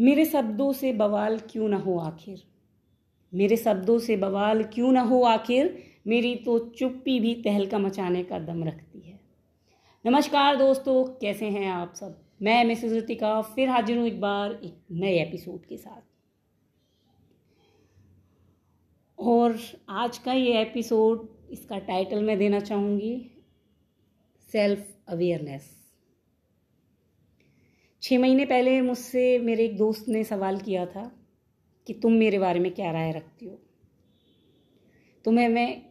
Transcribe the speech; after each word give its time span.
मेरे 0.00 0.24
शब्दों 0.24 0.72
से 0.72 0.92
बवाल 0.92 1.38
क्यों 1.38 1.68
ना 1.68 1.76
हो 1.76 1.98
आखिर? 1.98 2.42
मेरे 3.34 3.56
शब्दों 3.56 3.98
से 3.98 4.16
बवाल 4.16 4.64
क्यों 4.64 4.92
ना 4.92 5.00
हो 5.00 5.22
आखिर? 5.22 5.82
मेरी 6.06 6.36
तो 6.36 6.58
चुप्पी 6.58 7.20
भी 7.20 7.34
तहलका 7.34 7.78
मचाने 7.78 8.24
का 8.24 8.38
दम 8.38 8.64
रखती 8.64 9.00
है। 9.00 9.20
नमस्कार 10.06 10.56
दोस्तों, 10.56 11.04
कैसे 11.04 11.46
हैं 11.46 11.70
आप 11.70 11.94
सब? 11.94 12.20
मैं 12.42 12.64
मिसेस 12.64 12.92
ऋतिका, 12.92 13.42
फिर 13.42 13.68
हाजिर 13.68 13.98
हूँ 13.98 14.06
एक 14.06 14.20
बार 14.20 14.52
एक 14.52 14.78
नए 14.92 15.22
एपिसोड 15.22 15.66
के 15.66 15.76
साथ। 15.76 16.02
और 19.18 19.58
आज 19.88 20.18
का 20.18 20.32
ये 20.32 20.62
एपिसोड, 20.62 21.28
इसका 21.50 21.78
टाइटल 21.78 22.22
मैं 22.22 22.38
देना 22.38 22.60
चाहूँगी 22.60 23.30
सेल्फ 24.52 24.96
अवेयरनेस 25.08 25.83
छः 28.04 28.18
महीने 28.18 28.44
पहले 28.44 28.80
मुझसे 28.80 29.38
मेरे 29.38 29.64
एक 29.64 29.76
दोस्त 29.76 30.08
ने 30.08 30.24
सवाल 30.24 30.58
किया 30.58 30.86
था 30.86 31.26
कि 31.86 31.94
तुम 31.94 32.12
मेरे 32.12 32.38
बारे 32.38 32.60
में 32.60 32.74
क्या 32.74 32.90
राय 32.90 33.12
रखती 33.12 33.46
हो? 33.46 33.62
तुम्हें 35.24 35.48
मैं 35.48 35.82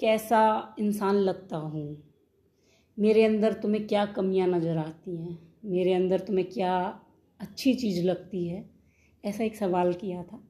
कैसा 0.00 0.74
इंसान 0.78 1.14
लगता 1.14 1.56
हूँ? 1.56 2.12
मेरे 2.98 3.24
अंदर 3.24 3.52
तुम्हें 3.52 3.86
क्या 3.86 4.06
कमियाँ 4.06 4.48
नज़र 4.48 4.78
आती 4.78 5.16
हैं? 5.16 5.52
मेरे 5.64 5.92
अंदर 5.92 6.20
तुम्हें 6.20 6.50
क्या 6.50 7.00
अच्छी 7.40 7.74
चीज़ 7.74 8.06
लगती 8.06 8.48
है? 8.48 8.70
ऐसा 9.24 9.44
एक 9.44 9.56
सवाल 9.56 9.92
किया 9.92 10.22
था। 10.22 10.48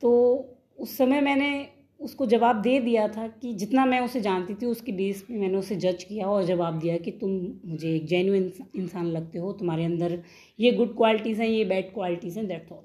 तो 0.00 0.38
उस 0.78 0.96
समय 0.96 1.20
मैंने 1.20 1.73
उसको 2.00 2.26
जवाब 2.26 2.60
दे 2.62 2.80
दिया 2.80 3.08
था 3.08 3.26
कि 3.28 3.54
जितना 3.54 3.84
मैं 3.86 4.00
उसे 4.00 4.20
जानती 4.20 4.54
थी, 4.54 4.66
उसकी 4.66 4.92
बेस 4.92 5.22
पे 5.22 5.38
मैंने 5.38 5.58
उसे 5.58 5.76
जज 5.76 6.04
किया 6.04 6.26
और 6.26 6.44
जवाब 6.44 6.78
दिया 6.78 6.96
कि 6.98 7.10
तुम 7.10 7.30
मुझे 7.70 7.96
एक 7.96 8.06
जेन्यून 8.06 8.52
इंसान 8.76 9.06
लगते 9.06 9.38
हो, 9.38 9.52
तुम्हारे 9.52 9.84
अंदर 9.84 10.22
ये 10.60 10.72
गुड 10.72 10.96
क्वालिटीज़ 10.96 11.42
हैं, 11.42 11.48
ये 11.48 11.64
बैड 11.64 11.94
क्वालिटीज़ 11.94 12.38
हैं 12.38 12.48
दैट्स 12.48 12.72
ऑल 12.72 12.84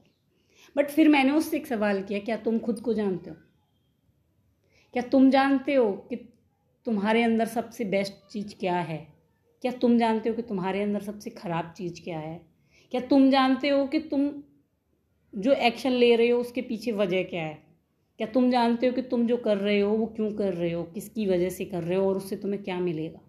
बट 0.76 0.90
फिर 0.90 1.09
मैंने 1.09 1.31
उससे 1.31 1.58
एक 1.58 1.67
सवाल 1.67 2.02
किया, 2.03 2.19
क्या 2.19 2.38
तुम 2.38 2.59
खुद 2.59 2.80
को 2.80 2.94
जानते 2.94 3.30
हो? 3.30 3.36
क्या 4.94 5.03
तुम 5.03 5.30
जानते 5.30 5.73
हो 5.73 5.91
कि 5.91 6.16
तुम्हारे 6.86 7.23
अंदर 7.23 7.45
सबसे 7.45 7.86
बेस्ट 7.86 8.14
चीज़ 8.31 8.56
क्या 8.59 8.80
है? 8.80 9.08
क्या 9.62 9.72
तुम 9.72 9.97
जानते 9.97 10.30
हो 10.30 10.36
कि 10.36 10.41
तुम्हारे 10.41 10.81
अंदर 10.84 11.02
सबसे 11.02 11.30
ख़राब 11.30 11.73
चीज़ 11.78 12.03
क्या 12.03 12.19
है? 12.19 12.41
क्या 12.91 13.02
तुम 13.02 13.30
जानते 13.31 13.69
हो 13.69 13.86
कि 13.88 14.00
तुम 14.00 14.30
जो 15.34 15.53
एक्शन 15.53 15.91
ले 15.91 16.16
रहे 16.16 16.30
हो, 16.30 16.39
उसके 16.39 16.62
पीछे 16.62 16.91
वजह 16.91 17.23
क्या 17.23 17.44
है? 17.44 17.69
क्या 18.20 18.28
तुम 18.28 18.52
जानते 18.52 18.88
हो 18.88 18.94
कि 18.94 19.02
तुम 19.02 19.28
जो 19.28 19.38
कर 19.38 19.58
रहे 19.58 19.80
हो, 19.80 19.98
वो 19.98 20.06
क्यों 20.06 20.31
कर 20.31 20.53
रहे 20.53 20.72
हो, 20.72 20.84
किसकी 20.84 21.28
वजह 21.28 21.50
से 21.50 21.66
कर 21.66 21.84
रहे 21.84 21.98
हो 21.98 22.09
और 22.09 22.17
उससे 22.17 22.36
तुम्हें 22.36 22.64
क्या 22.64 22.80
मिलेगा? 22.80 23.20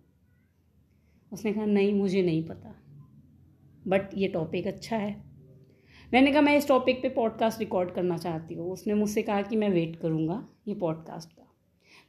उसने 1.33 1.53
कहा, 1.53 1.65
नहीं, 1.65 1.95
मुझे 1.95 2.23
नहीं 2.23 2.45
पता। 2.45 2.83
बट 3.87 4.03
ये 4.15 4.29
टॉपिक 4.29 4.67
अच्छा 4.67 4.97
है। 4.97 5.25
मैंने 6.15 6.33
कहा, 6.33 6.41
मैं 6.41 6.57
इस 6.57 6.69
टॉपिक 6.69 7.03
पे 7.03 7.09
पॉडकास्ट 7.09 7.61
रिकॉर्ड 7.61 7.91
करना 7.91 8.19
चाहती 8.19 8.55
हूँ। 8.55 8.73
उसने 8.73 8.95
मुझसे 8.95 9.23
कहा 9.23 9.43
कि, 9.43 9.57
मैं 9.57 9.71
वेट 9.71 9.97
करूँगा 9.97 10.49
ये 10.69 10.75
पॉडकास्ट 10.75 11.33
का। 11.33 11.55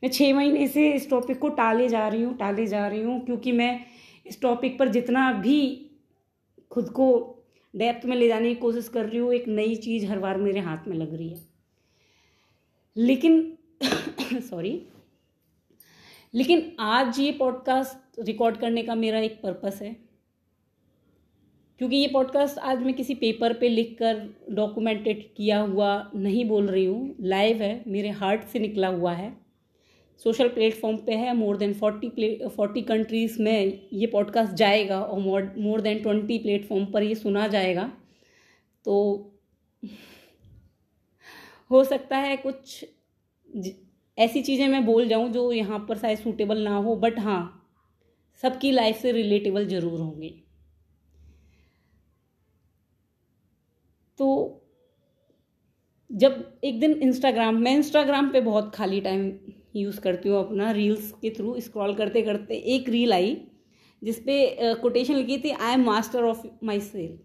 मैं 0.04 0.09
छः 0.09 0.34
महीने 0.34 0.68
से 0.68 0.92
इस 0.92 1.09
टॉपिक 1.09 1.40
को 1.40 1.50
टाले 1.50 1.90
जा 1.90 2.08
रही 2.08 2.24
हूँ, 2.24 2.38
टाले 2.38 2.68
जा 2.68 2.88
रही 2.88 3.02
हूँ, 3.02 3.26
क्योंकि 3.26 3.52
मैं 3.52 3.80
इस 4.26 4.42
टॉपिक 4.42 4.80
पर 4.80 4.88
जितना 4.88 5.34
भी 5.34 5.92
खुद 6.72 6.90
को 6.90 7.38
डेप्थ 7.76 8.06
में 8.06 8.16
ले 8.16 8.28
जाने 8.28 8.50
की 8.50 8.56
कोशिश 8.56 8.88
कर 8.88 9.06
रही 9.06 9.18
हूँ, 9.18 9.34
एक 9.34 9.48
नई 9.48 9.76
चीज़ 9.76 10.06
हर 10.06 10.20
बार 10.20 10.38
मेरे 10.38 10.59
हाथ 10.59 10.88
में 10.88 10.98
लग 10.98 11.14
रही 11.14 11.30
है। 11.30 11.51
लेकिन 12.97 13.58
सॉरी 14.50 14.81
लेकिन 16.34 16.72
आज 16.80 17.20
ये 17.20 17.31
पॉडकास्ट 17.31 18.20
रिकॉर्ड 18.20 18.58
करने 18.58 18.84
का 18.84 18.95
मेरा 18.95 19.20
एक 19.20 19.42
पर्पस 19.42 19.80
है। 19.81 19.95
क्योंकि 21.78 21.95
ये 21.95 22.08
पॉडकास्ट 22.08 22.58
आज 22.58 22.84
मैं 22.84 22.94
किसी 22.94 23.16
पेपर 23.16 23.53
पे 23.53 23.69
लिख 23.69 23.95
कर 24.00 24.36
डॉक्यूमेंटेड 24.52 25.23
किया 25.36 25.59
हुआ 25.59 26.12
नहीं 26.16 26.45
बोल 26.45 26.67
रही 26.67 26.86
हूँ 26.86 27.16
लाइव 27.22 27.62
है, 27.62 27.84
मेरे 27.88 28.09
हार्ट 28.09 28.44
से 28.44 28.59
निकला 28.59 28.88
हुआ 28.88 29.14
है। 29.14 29.34
सोशल 30.18 30.47
प्लेटफॉर्म 30.47 30.97
पे 30.97 31.12
है 31.12 31.34
more 31.35 31.57
than 31.57 31.74
forty 31.74 32.09
play 32.09 32.47
forty 32.56 32.81
countries 32.81 33.41
में 33.41 33.88
ये 33.94 34.07
पॉडकास्ट 34.07 34.53
जाएगा 34.53 35.01
और 35.01 35.19
more 35.19 35.53
more 35.57 35.81
than 35.81 36.01
twenty 36.01 36.38
platform 36.38 36.85
पर 36.85 37.03
ये 37.03 37.16
सुना 37.16 37.47
जाएगा। 37.47 37.91
तो 38.85 38.96
हो 41.72 41.84
सकता 41.84 42.18
है 42.18 42.36
कुछ 42.38 42.86
ऐसी 44.18 44.42
चीज़ें 44.44 44.68
मैं 44.68 44.86
बोल 44.86 45.08
जाऊँ 45.08 45.30
जो 45.32 45.52
यहाँ 45.52 45.80
पर 45.90 45.98
शायद 45.98 46.18
सूटेबल 46.18 46.64
ना 46.64 46.76
हो 46.78 46.96
बट 46.98 47.20
हाँ 47.20 47.42
सबकी 48.44 48.72
लाइफ 48.72 48.98
से 48.98 49.12
रिलेटेबल 49.12 49.68
ज़रूर 49.68 50.00
होंगी। 50.00 50.30
तो 54.20 54.28
जब 56.10 56.60
एक 56.64 56.80
दिन 56.80 56.92
इंस्टाग्राम 57.04 57.56
मैं 57.58 57.76
इंस्टाग्राम 57.76 58.30
पे 58.31 58.42
बहुत 58.42 58.72
खाली 58.76 59.00
टाइम 59.02 59.31
यूज़ 59.76 60.00
करती 60.02 60.30
हूँ 60.30 60.40
अपना 60.40 60.72
रील्स 60.72 61.12
के 61.22 61.30
थ्रू 61.38 61.60
स्क्रॉल 61.60 61.94
करते 61.96 62.22
करते 62.22 62.56
एक 62.76 62.90
रील 62.90 63.14
आई, 63.14 63.36
जिसपे 64.02 64.76
कोटेशन 64.81 65.16
लिखी 65.16 65.38
थी 65.38 65.52
I 65.52 65.74
am 65.74 65.86
master 65.86 66.24
of 66.24 66.46
my 66.64 66.80
self 66.81 67.20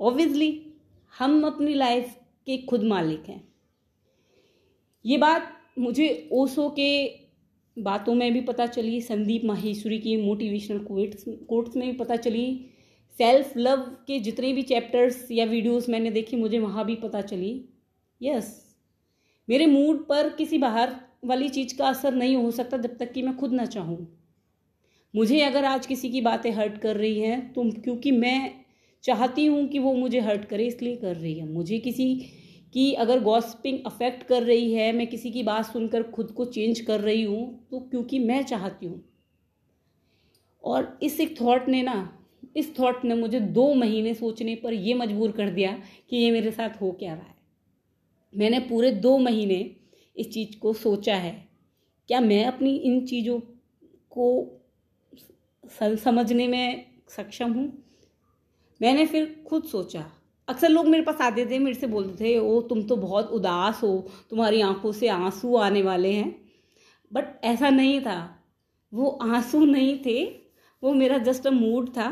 obviously 0.00 0.50
हम 1.14 1.42
अपनी 1.46 1.74
लाइफ 1.74 2.14
के 2.46 2.56
खुद 2.58 2.84
मालिक 2.84 3.28
हैं। 3.28 3.42
ये 5.04 5.18
बात 5.18 5.52
मुझे 5.78 6.28
ओसो 6.32 6.68
के 6.70 6.92
बातों 7.76 8.14
में 8.14 8.32
भी 8.32 8.40
पता 8.40 8.66
चली, 8.66 9.00
संदीप 9.00 9.44
माहेश्वरी 9.44 9.98
की 9.98 10.16
मोटिवेशनल 10.16 10.78
कोट्स 10.78 11.24
कोट्स 11.48 11.76
में 11.76 11.90
भी 11.90 11.96
पता 11.98 12.16
चली 12.16 12.68
सेल्फ 13.14 13.56
लव 13.56 13.80
के 14.06 14.18
जितने 14.20 14.52
भी 14.52 14.62
चैप्टर्स 14.62 15.26
या 15.32 15.44
वीडियोस 15.44 15.88
मैंने 15.88 16.10
देखी, 16.10 16.36
मुझे 16.36 16.58
वहाँ 16.58 16.84
भी 16.84 16.94
पता 16.96 17.20
चली। 17.22 17.64
यस 18.20 18.76
मेरे 19.48 19.66
मूड 19.66 20.06
पर 20.08 20.28
किसी 20.28 20.58
बाहर 20.58 20.94
वाली 21.24 21.48
चीज़ 21.48 21.76
का 21.78 21.86
असर 21.86 22.14
नहीं 22.14 22.36
हो 22.36 22.50
सकता 22.50 22.76
जब 22.76 22.96
तक 22.98 23.12
कि 23.12 23.22
मैं 23.22 23.36
खुद 23.36 23.52
ना 23.52 23.64
चाहूँ। 23.66 24.06
मुझे 25.14 25.40
अगर 25.40 25.64
आज 25.64 25.86
किसी 25.86 26.10
की 26.10 26.20
बातें 26.20 26.50
हर्ट 26.50 26.78
कर 26.78 26.96
रही 26.96 27.18
हैं 27.20 27.52
तो 27.52 27.70
क्योंकि 27.74 28.10
मैं 28.10 28.61
चाहती 29.04 29.46
हूँ 29.46 29.66
कि 29.68 29.78
वो 29.78 29.92
मुझे 29.94 30.20
हर्ट 30.20 30.44
करे, 30.44 30.66
इसलिए 30.66 30.96
कर 30.96 31.16
रही 31.16 31.38
है। 31.38 31.48
मुझे 31.48 31.78
किसी 31.78 32.14
की 32.74 32.92
अगर 32.94 33.20
गॉसिपिंग 33.20 33.78
अफेक्ट 33.86 34.22
कर 34.22 34.42
रही 34.42 34.72
है, 34.72 34.92
मैं 34.92 35.06
किसी 35.06 35.30
की 35.30 35.42
बात 35.42 35.64
सुनकर 35.66 36.02
खुद 36.10 36.30
को 36.30 36.44
चेंज 36.44 36.80
कर 36.80 37.00
रही 37.00 37.22
हूँ 37.22 37.66
तो 37.70 37.80
क्योंकि 37.80 38.18
मैं 38.18 38.42
चाहती 38.44 38.86
हूँ। 38.86 39.02
और 40.64 40.98
इस 41.02 41.20
एक 41.20 41.40
थॉट 41.40 41.68
ने 41.68 41.82
ना, 41.82 42.18
इस 42.56 42.78
थॉट 42.78 43.04
ने 43.04 43.14
मुझे 43.14 43.40
दो 43.40 43.72
महीने 43.74 44.14
सोचने 44.14 44.54
पर 44.54 44.72
यह 44.72 44.96
मजबूर 44.96 45.32
कर 45.32 45.50
दिया 45.50 45.72
कि 46.10 46.16
ये 46.16 46.30
मेरे 46.30 46.50
साथ 46.50 46.80
हो 46.80 46.90
क्या 46.92 47.14
रहा 47.14 47.22
है। 47.22 47.34
मैंने 48.32 48.58
पूरे 48.60 48.90
दो 48.90 49.16
महीने 49.18 49.58
इस 50.16 50.30
चीज़ 50.30 50.58
को 50.58 50.72
सोचा 50.72 51.16
है। 51.16 51.32
क्या 52.08 52.20
मैं 52.20 52.44
अपनी 52.44 52.74
इन 52.76 53.04
चीज़ों 53.06 53.38
को 54.12 54.26
समझने 55.96 56.46
में 56.48 56.86
सक्षम 57.08 57.52
हूँ? 57.52 57.72
मैंने 58.82 59.06
फिर 59.06 59.44
खुद 59.46 59.64
सोचा, 59.64 60.06
अक्सर 60.48 60.68
लोग 60.68 60.86
मेरे 60.86 61.02
पास 61.02 61.20
आते 61.20 61.46
थे, 61.46 61.58
मेरे 61.58 61.74
से 61.74 61.86
बोलते 61.86 62.24
थे, 62.24 62.38
ओ, 62.38 62.60
तुम 62.60 62.82
तो 62.82 62.96
बहुत 62.96 63.30
उदास 63.30 63.80
हो, 63.82 64.08
तुम्हारी 64.30 64.60
आँखों 64.60 64.92
से 64.92 65.08
आँसू 65.08 65.56
आने 65.56 65.82
वाले 65.82 66.12
हैं। 66.12 66.42
बट 67.12 67.24
ऐसा 67.44 67.70
नहीं 67.70 68.00
था। 68.00 68.44
वो 68.94 69.08
आँसू 69.08 69.64
नहीं 69.64 69.98
थे, 70.06 70.24
वो 70.82 70.92
मेरा 70.92 71.18
जस्ट 71.18 71.46
अ 71.46 71.50
मूड 71.50 71.88
था, 71.88 72.10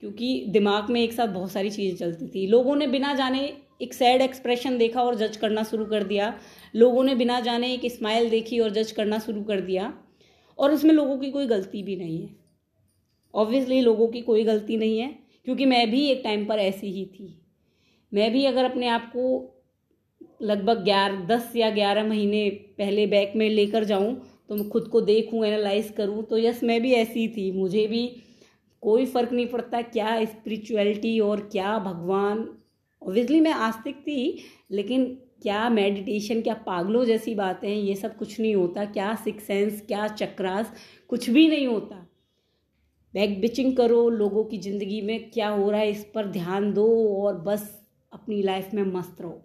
क्योंकि 0.00 0.44
दिमाग 0.48 0.90
में 0.90 1.00
एक 1.00 1.12
साथ 1.12 1.28
बहुत 1.28 1.52
सारी 1.52 1.70
चीज़ें 1.70 1.96
चलती 1.96 2.26
थी। 2.26 2.46
लोगों 2.46 2.76
ने 2.76 2.86
बिना 2.86 3.14
जाने 3.14 3.56
एक 3.82 3.94
सैड 3.94 4.22
एक्सप्रेशन 4.22 4.78
देखा 4.78 5.02
और 5.02 5.14
जज 5.14 5.36
करना 5.36 5.62
शुरू 5.62 5.84
कर 5.84 6.04
दिया। 6.04 6.40
लोगों 6.76 7.04
ने 7.04 7.14
बिना 7.14 7.40
जाने 7.40 7.74
एक 7.74 7.92
स्माइल 7.92 8.30
देखी 8.30 8.60
और 8.60 8.70
जज 8.70 8.92
करना 8.92 9.18
शुरू 9.18 9.42
कर 9.42 9.60
दिया। 9.60 9.98
और 10.58 10.72
उसमें 10.72 10.94
लोगों 10.94 11.18
की 11.18 11.30
कोई 11.30 11.46
गलती 11.46 11.82
भी 11.82 11.96
नहीं 11.96 12.22
है। 12.22 12.36
ऑब्वियसली 13.34 13.80
लोगों 13.80 14.08
की 14.08 14.20
कोई 14.20 14.44
गलती 14.44 14.76
नहीं 14.76 14.98
है। 14.98 15.19
क्योंकि 15.46 15.66
मैं 15.66 15.90
भी 15.90 16.04
एक 16.06 16.20
टाइम 16.24 16.44
पर 16.46 16.58
ऐसी 16.58 16.90
ही 16.92 17.04
थी। 17.08 17.36
मैं 18.12 18.30
भी 18.32 18.44
अगर 18.44 18.64
अपने 18.64 18.88
आप 18.88 19.10
को 19.12 19.56
लगभग 20.42 20.82
ग्यारह, 20.84 21.20
दस 21.26 21.52
या 21.56 21.70
ग्यारह 21.70 22.04
महीने 22.04 22.48
पहले 22.78 23.06
बैक 23.06 23.32
में 23.36 23.48
लेकर 23.50 23.84
जाऊँ 23.84 24.14
तो 24.48 24.54
मैं 24.56 24.68
खुद 24.68 24.88
को 24.88 25.00
देखूँ 25.02 25.44
एनालाइज 25.46 25.90
करूँ 25.96 26.22
तो 26.24 26.38
यस 26.38 26.62
मैं 26.64 26.80
भी 26.82 26.92
ऐसी 26.94 27.26
थी। 27.28 27.50
मुझे 27.52 27.86
भी 27.86 28.06
कोई 28.82 29.06
फ़र्क 29.06 29.32
नहीं 29.32 29.46
पड़ता 29.46 29.80
क्या 29.82 30.24
स्पिरिचुअलिटी 30.24 31.18
और 31.20 31.40
क्या 31.52 31.78
भगवान। 31.78 32.38
ऑब्वियसली 33.02 33.40
मैं 33.40 33.52
आस्तिक 33.52 33.96
थी, 33.96 34.44
लेकिन 34.70 35.04
क्या 35.42 35.68
मेडिटेशन 35.70 36.40
क्या 36.40 36.54
पागलों 36.66 37.04
जैसी 37.04 37.34
बातें, 37.34 37.68
ये 37.68 37.94
सब 37.94 38.16
कुछ 38.16 38.38
नहीं 38.40 38.54
होता। 38.54 38.84
क्या 38.84 39.14
सिक्स 39.14 39.44
सेंस 39.44 39.80
क्या 39.80 40.06
चक्रास 40.08 40.72
कुछ 41.10 41.28
भी 41.30 41.46
नहीं 41.48 41.66
होता। 41.66 42.06
बैक 43.14 43.40
बिचिंग 43.40 43.76
करो, 43.76 44.08
लोगों 44.08 44.44
की 44.44 44.58
ज़िंदगी 44.58 45.00
में 45.00 45.30
क्या 45.30 45.48
हो 45.48 45.70
रहा 45.70 45.80
है 45.80 45.90
इस 45.90 46.04
पर 46.14 46.26
ध्यान 46.26 46.72
दो 46.72 46.86
और 47.22 47.38
बस 47.38 47.86
अपनी 48.12 48.42
लाइफ 48.42 48.74
में 48.74 48.82
मस्त 48.82 49.20
रहो। 49.20 49.40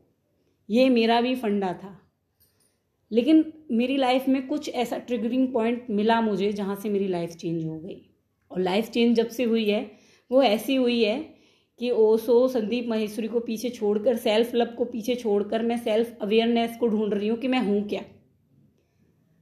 ये 0.70 0.90
मेरा 0.90 1.22
भी 1.22 1.36
फंडा 1.36 1.74
था। 1.74 2.00
लेकिन 3.12 3.44
मेरी 3.72 3.98
लाइफ 3.98 4.28
में 4.28 4.48
कुछ 4.48 4.70
ऐसा 4.70 4.98
ट्रिगरिंग 4.98 5.48
पॉइंट 5.54 5.86
मिला 5.90 6.20
मुझे 6.22 6.52
जहाँ 6.54 6.76
से 6.76 6.90
मेरी 6.90 7.08
लाइफ 7.08 7.30
चेंज 7.30 7.64
हो 7.66 7.80
गई। 7.80 8.02
और 8.52 8.60
लाइफ 8.60 8.90
चेंज 8.90 9.16
जब 9.18 9.28
से 9.28 9.44
हुई 9.44 9.70
है, 9.70 9.92
वो 10.32 10.44
ऐसी 10.44 10.76
हुई 10.76 11.04
है 11.04 11.20
कि 11.80 11.92
ओसो 11.92 12.48
संदीप 12.48 12.88
महेश्वरी 12.88 13.28
को 13.28 13.40
पीछे 13.40 13.70
छोड़कर 13.70 14.18
सेल्फ 14.18 14.54
लव 14.56 14.66
को 14.66 14.86
पीछे 14.86 15.16
छोड़कर 15.16 15.62
मैं 15.62 15.78
सेल्फ 15.78 16.18
अवेयरनेस 16.22 16.78
को 16.80 16.88
ढूंढ 16.88 17.14
रही 17.14 17.28
हूँ 17.28 17.38
कि 17.38 17.48
मैं 17.48 17.60
हूँ 17.60 17.88
क्या। 17.90 18.02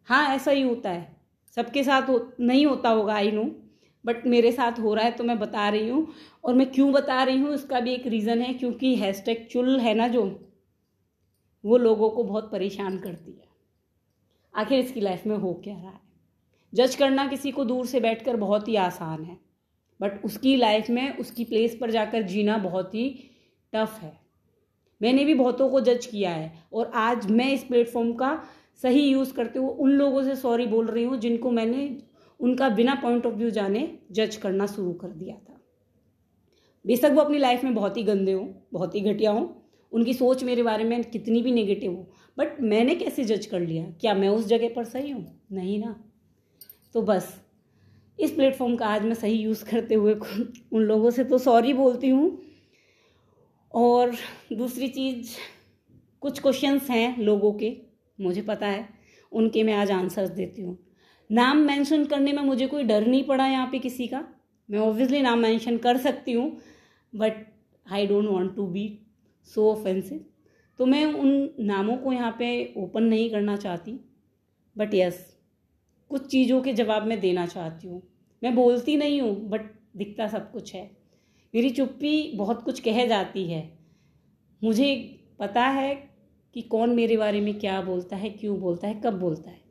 हाँ 0.07 0.35
ऐसा 0.35 0.51
ही 0.51 0.61
होता 0.61 0.89
है। 0.89 1.15
सबके 1.57 1.83
साथ 1.83 2.09
हो, 2.09 2.33
नहीं 2.39 2.65
होता 2.65 2.89
होगा 2.89 3.13
आई 3.13 3.31
नो 3.31 3.43
बट 4.05 4.25
मेरे 4.27 4.51
साथ 4.51 4.79
हो 4.79 4.93
रहा 4.93 5.05
है 5.05 5.11
तो 5.11 5.23
मैं 5.23 5.37
बता 5.39 5.67
रही 5.69 5.89
हूँ 5.89 6.07
और 6.43 6.53
मैं 6.53 6.69
क्यों 6.71 6.91
बता 6.93 7.23
रही 7.23 7.39
हूँ, 7.39 7.53
इसका 7.53 7.79
भी 7.79 7.93
एक 7.93 8.07
रीज़न 8.07 8.41
है, 8.41 8.53
क्योंकि 8.53 8.95
हैशटैग 8.95 9.47
चुल 9.51 9.79
है 9.79 9.93
ना 9.93 10.07
जो, 10.07 10.23
वो 11.63 11.77
लोगों 11.77 12.09
को 12.09 12.23
बहुत 12.23 12.51
परेशान 12.51 12.97
करती 12.99 13.31
है। 13.31 13.47
आखिर 14.53 14.79
इसकी 14.79 15.01
लाइफ 15.01 15.25
में 15.27 15.35
हो 15.37 15.53
क्या 15.63 15.75
रहा 15.75 15.89
है? 15.89 15.99
जज 16.73 16.95
करना 16.95 17.25
किसी 17.27 17.51
को 17.51 17.63
दूर 17.65 17.85
से 17.85 17.99
बैठकर 17.99 18.35
बहुत 18.37 18.67
ही 18.67 18.75
आसान 18.77 19.23
है 19.23 19.37
बट 19.99 20.23
उसकी 20.25 20.55
लाइफ 20.55 20.89
में, 20.89 21.17
उसकी 21.17 21.43
प्लेस 21.43 21.77
पर 21.81 21.91
जाकर 21.91 22.21
जीना 22.23 22.57
बहुत 22.57 22.95
ही 22.95 23.09
टफ 23.73 23.99
है। 24.01 24.11
मैंने 25.01 25.23
भी 25.25 25.33
बहुतों 25.33 25.69
को 25.69 25.79
जज 25.81 26.05
किया 26.05 26.31
है 26.31 26.51
और 26.73 26.91
आज 26.95 27.29
मैं 27.31 27.51
इस 27.53 27.63
प्लेटफॉर्म 27.63 28.11
का 28.13 28.31
सही 28.81 29.01
यूज़ 29.01 29.33
करते 29.33 29.59
हुए 29.59 29.69
उन 29.75 29.91
लोगों 29.91 30.23
से 30.23 30.35
सॉरी 30.35 30.65
बोल 30.65 30.87
रही 30.87 31.03
हूँ 31.03 31.17
जिनको 31.17 31.51
मैंने 31.51 31.85
उनका 32.43 32.69
बिना 32.69 32.95
पॉइंट 32.95 33.25
ऑफ़ 33.25 33.33
व्यू 33.33 33.49
जाने 33.49 33.87
जज 34.11 34.35
करना 34.35 34.65
शुरू 34.65 34.93
कर 34.93 35.07
दिया 35.07 35.35
था। 35.35 35.59
बेशक 36.85 37.11
वो 37.11 37.21
अपनी 37.21 37.37
लाइफ 37.37 37.63
में 37.63 37.73
बहुत 37.75 37.97
ही 37.97 38.03
गंदे 38.03 38.31
हों, 38.31 38.47
बहुत 38.73 38.95
ही 38.95 39.01
घटिया 39.01 39.31
हों, 39.31 39.47
उनकी 39.91 40.13
सोच 40.13 40.43
मेरे 40.43 40.63
बारे 40.63 40.83
में 40.83 41.03
कितनी 41.03 41.41
भी 41.41 41.51
नेगेटिव 41.51 41.91
हो 41.91 42.09
बट 42.37 42.59
मैंने 42.61 42.95
कैसे 42.95 43.23
जज 43.23 43.45
कर 43.45 43.59
लिया? 43.59 43.83
क्या 44.01 44.13
मैं 44.13 44.29
उस 44.29 44.45
जगह 44.47 44.73
पर 44.75 44.83
सही 44.83 45.11
हूँ? 45.11 45.25
नहीं 45.51 45.79
ना। 45.79 45.95
तो 46.95 47.01
बस, 47.01 47.33
इस 48.19 48.31
प्लेटफॉर्म 48.31 48.75
का 48.75 48.87
आज 48.87 49.03
मैं 49.03 49.13
सही 49.13 49.33
यूज़ 49.33 49.63
करते 49.65 49.95
हुए 49.95 50.13
उन 50.13 50.81
लोगों 50.81 51.09
से 51.09 51.23
तो 51.23 51.37
सॉरी 51.37 51.73
बोलती 51.73 52.09
हूँ। 52.09 52.39
और 53.73 54.15
दूसरी 54.53 54.87
चीज़, 54.87 55.35
कुछ 56.21 56.39
क्वेश्चंस 56.39 56.89
हैं 56.89 57.17
लोगों 57.17 57.53
के, 57.53 57.75
मुझे 58.21 58.41
पता 58.41 58.67
है, 58.67 58.87
उनके 59.31 59.63
मैं 59.63 59.73
आज 59.73 59.91
आंसर्स 59.91 60.29
देती 60.29 60.61
हूँ। 60.61 60.77
नाम 61.33 61.57
मेंशन 61.57 62.05
करने 62.05 62.33
में 62.33 62.41
मुझे 62.43 62.67
कोई 62.67 62.83
डर 62.83 63.05
नहीं 63.07 63.23
पड़ा 63.23 63.47
यहाँ 63.47 63.67
पे 63.67 63.79
किसी 63.79 64.07
का। 64.07 64.23
मैं 64.69 64.79
ऑब्वियसली 64.79 65.21
नाम 65.21 65.39
मेंशन 65.39 65.77
कर 65.77 65.97
सकती 65.97 66.33
हूँ 66.33 66.49
but 67.13 67.45
I 67.85 68.07
don't 68.07 68.27
want 68.27 68.55
to 68.55 68.67
be 68.67 68.87
so 69.49 69.71
offensive 69.71 70.25
तो 70.79 70.85
मैं 70.85 71.03
उन 71.05 71.49
नामों 71.59 71.97
को 71.97 72.13
यहाँ 72.13 72.35
पे 72.39 72.73
ओपन 72.77 73.03
नहीं 73.03 73.29
करना 73.31 73.55
चाहती 73.57 73.99
बट 74.75 74.93
यस 74.93 75.13
yes, 75.13 75.31
कुछ 76.09 76.27
चीज़ों 76.27 76.61
के 76.61 76.73
जवाब 76.73 77.05
मैं 77.07 77.19
देना 77.19 77.45
चाहती 77.45 77.87
हूँ। 77.87 78.01
मैं 78.41 78.53
बोलती 78.55 78.97
नहीं 78.97 79.21
हूँ 79.21 79.35
बट 79.49 79.61
दिखता 79.97 80.27
सब 80.27 80.51
कुछ 80.51 80.73
है। 80.75 80.83
मेरी 81.53 81.69
चुप्पी 81.69 82.31
बहुत 82.35 82.63
कुछ 82.63 82.79
कह 82.79 83.05
जाती 83.07 83.45
है। 83.51 83.61
मुझे 84.61 84.93
पता 85.39 85.65
है 85.67 85.93
कि 86.55 86.61
कौन 86.61 86.95
मेरे 86.95 87.17
बारे 87.17 87.41
में 87.41 87.53
क्या 87.59 87.81
बोलता 87.81 88.15
है 88.15 88.29
क्यों 88.29 88.59
बोलता 88.59 88.87
है 88.87 89.01
कब 89.03 89.19
बोलता 89.19 89.49
है। 89.51 89.61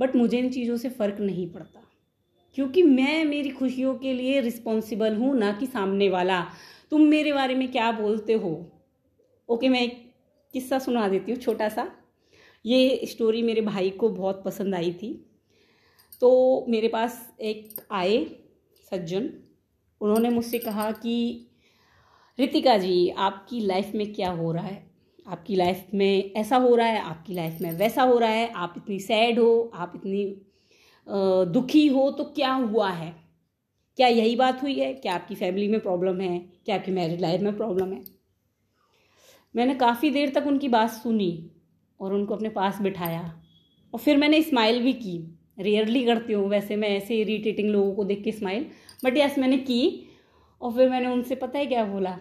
बट 0.00 0.16
मुझे 0.16 0.38
इन 0.38 0.50
चीज़ों 0.50 0.76
से 0.76 0.88
फ़र्क 0.88 1.20
नहीं 1.20 1.50
पड़ता। 1.50 1.82
क्योंकि 2.54 2.82
मैं 2.82 3.24
मेरी 3.24 3.50
खुशियों 3.50 3.94
के 3.94 4.12
लिए 4.12 4.40
रिस्पॉन्सिबल 4.40 5.16
हूँ, 5.16 5.38
ना 5.38 5.52
कि 5.52 5.66
सामने 5.66 6.08
वाला। 6.08 6.46
तुम 6.90 7.02
मेरे 7.02 7.32
बारे 7.32 7.54
में 7.54 7.72
क्या 7.72 7.92
बोलते 7.92 8.32
हो? 8.32 8.72
ओके 9.48 9.68
मैं 9.68 9.82
एक 9.82 10.12
किस्सा 10.52 10.78
सुना 10.78 11.08
देती 11.08 11.32
हूँ 11.32 11.40
छोटा 11.40 11.68
सा 11.68 11.92
ये 12.66 13.00
स्टोरी 13.04 13.42
मेरे 13.42 13.60
भाई 13.60 13.90
को 13.90 14.08
बहुत 14.08 14.42
पसंद 14.44 14.74
आई 14.74 14.92
थी। 14.92 15.26
तो 16.20 16.66
मेरे 16.68 16.88
पास 16.88 17.36
एक 17.40 17.74
आए 17.92 18.26
सज्जन। 18.90 19.30
उन्होंने 20.00 20.30
मुझसे 20.30 20.58
कहा 20.58 20.90
कि, 20.90 21.46
रितिका 22.38 22.78
जी, 22.78 23.08
आपकी 23.08 23.60
लाइफ 23.60 23.92
में 23.94 24.14
क्या 24.14 24.30
हो 24.30 24.52
रहा 24.52 24.66
है? 24.66 24.85
आपकी 25.26 25.56
लाइफ 25.56 25.86
में 25.94 26.32
ऐसा 26.32 26.56
हो 26.56 26.74
रहा 26.76 26.86
है, 26.86 27.00
आपकी 27.00 27.34
लाइफ 27.34 27.60
में 27.60 27.72
वैसा 27.72 28.02
हो 28.02 28.18
रहा 28.18 28.30
है, 28.30 28.48
आप 28.48 28.74
इतनी 28.76 28.98
सैड 29.00 29.38
हो, 29.38 29.70
आप 29.74 29.92
इतनी 29.96 30.24
दुखी 31.52 31.86
हो 31.86 32.10
तो 32.10 32.24
क्या 32.26 32.52
हुआ 32.52 32.90
है? 32.90 33.14
क्या 33.98 34.08
यही 34.08 34.36
बात 34.36 34.62
हुई 34.62 34.74
है? 34.74 34.92
क्या 34.94 35.14
आपकी 35.14 35.34
फैमिली 35.34 35.68
में 35.68 35.80
प्रॉब्लम 35.80 36.20
है? 36.20 36.38
क्या 36.66 36.76
आपकी 36.76 36.92
मैरिड 36.92 37.20
लाइफ 37.20 37.40
में 37.40 37.56
प्रॉब्लम 37.56 37.92
है? 37.92 38.02
मैंने 39.54 39.74
काफ़ी 39.74 40.10
देर 40.10 40.32
तक 40.34 40.46
उनकी 40.46 40.68
बात 40.68 40.90
सुनी 40.90 41.50
और 42.00 42.12
उनको 42.14 42.34
अपने 42.34 42.48
पास 42.48 42.80
बिठाया 42.82 43.22
और 43.94 44.00
फिर 44.00 44.16
मैंने 44.16 44.42
स्माइल 44.42 44.82
भी 44.82 44.92
की। 44.92 45.18
रेयरली 45.58 46.04
करती 46.04 46.32
हूँ, 46.32 46.48
वैसे 46.48 46.76
मैं 46.76 46.88
ऐसे 46.88 47.20
इरीटेटिंग 47.20 47.70
लोगों 47.70 47.94
को 47.94 48.04
देख 48.04 48.22
के 48.24 48.32
स्माइल 48.32 48.66
बट 49.04 49.16
यस 49.16 49.38
मैंने 49.38 49.58
की 49.58 50.08
और 50.60 50.72
फिर 50.72 50.90
मैंने 50.90 51.06
उनसे 51.08 51.34
पता 51.34 51.58
है 51.58 51.66
क्या 51.66 51.84
बोला? 51.84 52.18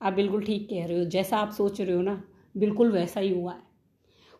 आप 0.00 0.12
बिल्कुल 0.12 0.44
ठीक 0.44 0.68
कह 0.70 0.86
रहे 0.86 0.98
हो, 0.98 1.04
जैसा 1.06 1.38
आप 1.38 1.52
सोच 1.52 1.80
रहे 1.80 1.96
हो 1.96 2.02
ना। 2.02 2.22
बिल्कुल 2.56 2.92
वैसा 2.92 3.20
ही 3.20 3.32
हुआ 3.32 3.52
है। 3.52 3.62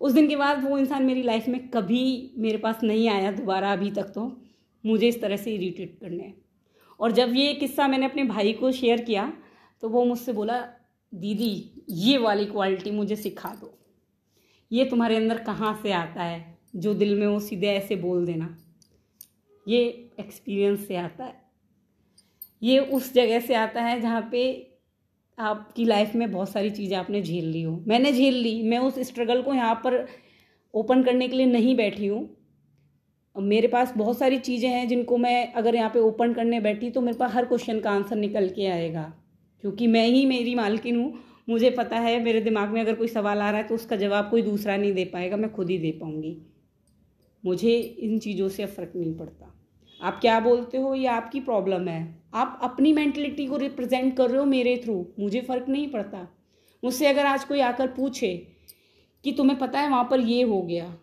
उस 0.01 0.13
दिन 0.13 0.29
के 0.29 0.37
बाद 0.37 0.65
वो 0.65 0.79
इंसान 0.79 1.05
मेरी 1.05 1.23
लाइफ 1.23 1.49
में 1.49 1.69
कभी 1.69 2.33
मेरे 2.39 2.59
पास 2.59 2.83
नहीं 2.83 3.09
आया 3.09 3.33
दोबारा 3.33 3.73
अभी 3.73 3.91
तक 3.91 4.03
तो। 4.03 4.41
मुझे 4.87 5.09
इस 5.09 5.21
तरह 5.21 5.37
से 5.37 5.55
इरीटेट 5.55 5.99
करने 6.01 6.33
और 7.01 7.13
जब 7.13 7.33
ये 7.35 7.55
किस्सा 7.55 7.89
मैंने 7.89 8.07
अपने 8.07 8.25
भाई 8.25 8.53
को 8.53 8.73
शेयर 8.73 9.01
किया 9.03 9.33
तो 9.83 9.89
वो 9.89 10.05
मुझसे 10.05 10.33
बोला, 10.33 10.61
दीदी, 11.13 11.85
ये 11.91 12.19
वाली 12.19 12.45
क्वालिटी 12.45 12.91
मुझे 12.91 13.17
सिखा 13.17 13.49
दो। 13.49 13.79
ये 14.73 14.85
तुम्हारे 14.85 15.17
अंदर 15.17 15.39
कहाँ 15.39 15.79
से 15.83 15.93
आता 15.93 16.23
है? 16.23 16.59
जो 16.77 16.95
दिल 16.95 17.19
में 17.21 17.27
वो 17.27 17.41
सीधे 17.41 17.67
ऐसे 17.67 17.97
बोल 17.97 18.27
देना। 18.27 18.57
ये 19.69 20.11
एक्सपीरियंस 20.21 20.87
से 20.89 20.97
आता 20.97 21.25
है। 21.25 21.41
ये 22.63 22.79
उस 22.79 23.13
जगह 23.15 23.41
से 23.41 23.55
आता 23.55 23.83
है 23.83 24.01
जहाँ 24.01 24.29
पे 24.33 24.68
आपकी 25.39 25.85
लाइफ 25.85 26.15
में 26.15 26.31
बहुत 26.33 26.51
सारी 26.51 26.71
चीज़ें 26.71 26.97
आपने 26.97 27.23
झेल 27.23 27.45
ली 27.45 27.63
हो। 27.63 27.83
मैंने 27.89 28.13
झेल 28.13 28.35
ली, 28.35 28.63
मैं 28.63 28.79
उस 28.79 28.99
स्ट्रगल 29.09 29.43
को 29.43 29.55
यहाँ 29.55 29.75
पर 29.85 30.07
ओपन 30.75 31.03
करने 31.03 31.29
के 31.29 31.37
लिए 31.37 31.47
नहीं 31.47 31.77
बैठी 31.77 32.07
हूँ। 32.07 32.29
मेरे 33.37 33.69
पास 33.69 33.93
बहुत 33.97 34.19
सारी 34.19 34.39
चीज़ें 34.41 34.69
हैं 34.69 34.87
जिनको 34.89 35.17
मैं 35.17 35.53
अगर 35.53 35.75
यहाँ 35.75 35.91
पे 35.91 35.99
ओपन 36.01 36.33
करने 36.35 36.61
बैठी 36.61 36.91
तो 36.91 37.01
मेरे 37.01 37.19
पास 37.19 37.33
हर 37.33 37.45
क्वेश्चन 37.45 37.81
का 37.81 37.91
आंसर 37.91 38.17
निकल 38.17 38.49
के 38.49 38.67
आएगा। 38.67 39.03
क्योंकि 39.65 39.87
मैं 39.87 40.07
ही 40.07 40.25
मेरी 40.27 40.55
मालकिन 40.55 40.97
हूँ, 40.97 41.13
मुझे 41.49 41.71
पता 41.71 41.99
है, 41.99 42.19
मेरे 42.23 42.41
दिमाग 42.41 42.69
में 42.69 42.81
अगर 42.81 42.95
कोई 42.95 43.09
सवाल 43.09 43.39
आ 43.39 43.51
रहा 43.51 43.61
है 43.61 43.67
तो 43.67 43.75
उसका 43.75 43.97
जवाब 43.97 44.31
कोई 44.31 44.43
दूसरा 44.43 44.77
नहीं 44.77 44.93
दे 44.93 45.05
पाएगा, 45.05 45.37
मैं 45.37 45.53
खुद 45.53 45.71
ही 45.71 45.79
दे 45.79 45.91
पाऊँगी। 46.01 46.37
मुझे 47.45 47.79
इन 47.79 48.19
चीज़ों 48.19 48.49
से 48.49 48.67
फ़र्क 48.67 48.93
नहीं 48.97 49.15
पड़ता। 49.17 49.55
आप 50.03 50.21
क्या 50.21 50.41
बोलते 50.41 50.79
हो? 50.79 50.95
ये 50.95 51.07
आपकी 51.07 51.41
प्रॉब्लम 51.41 51.89
है। 51.89 52.23
आप 52.35 52.61
अपनी 52.63 52.93
मेंटलिटी 52.93 53.47
को 53.47 53.57
रिप्रेजेंट 53.57 54.17
कर 54.17 54.31
रहे 54.31 54.39
हो 54.39 54.45
मेरे 54.45 54.81
थ्रू 54.85 55.09
मुझे 55.21 55.41
फ़र्क 55.41 55.69
नहीं 55.69 55.89
पड़ता। 55.91 56.29
मुझसे 56.85 57.07
अगर 57.07 57.27
आज 57.27 57.45
कोई 57.45 57.61
आकर 57.61 57.87
पूछे 57.87 58.47
कि 59.25 59.33
तुम्हें 59.33 59.59
पता 59.59 59.81
है 59.81 59.91
वहाँ 59.91 60.09
पर 60.11 60.21
ये 60.21 60.43
हो 60.43 60.63
गया। 60.63 60.99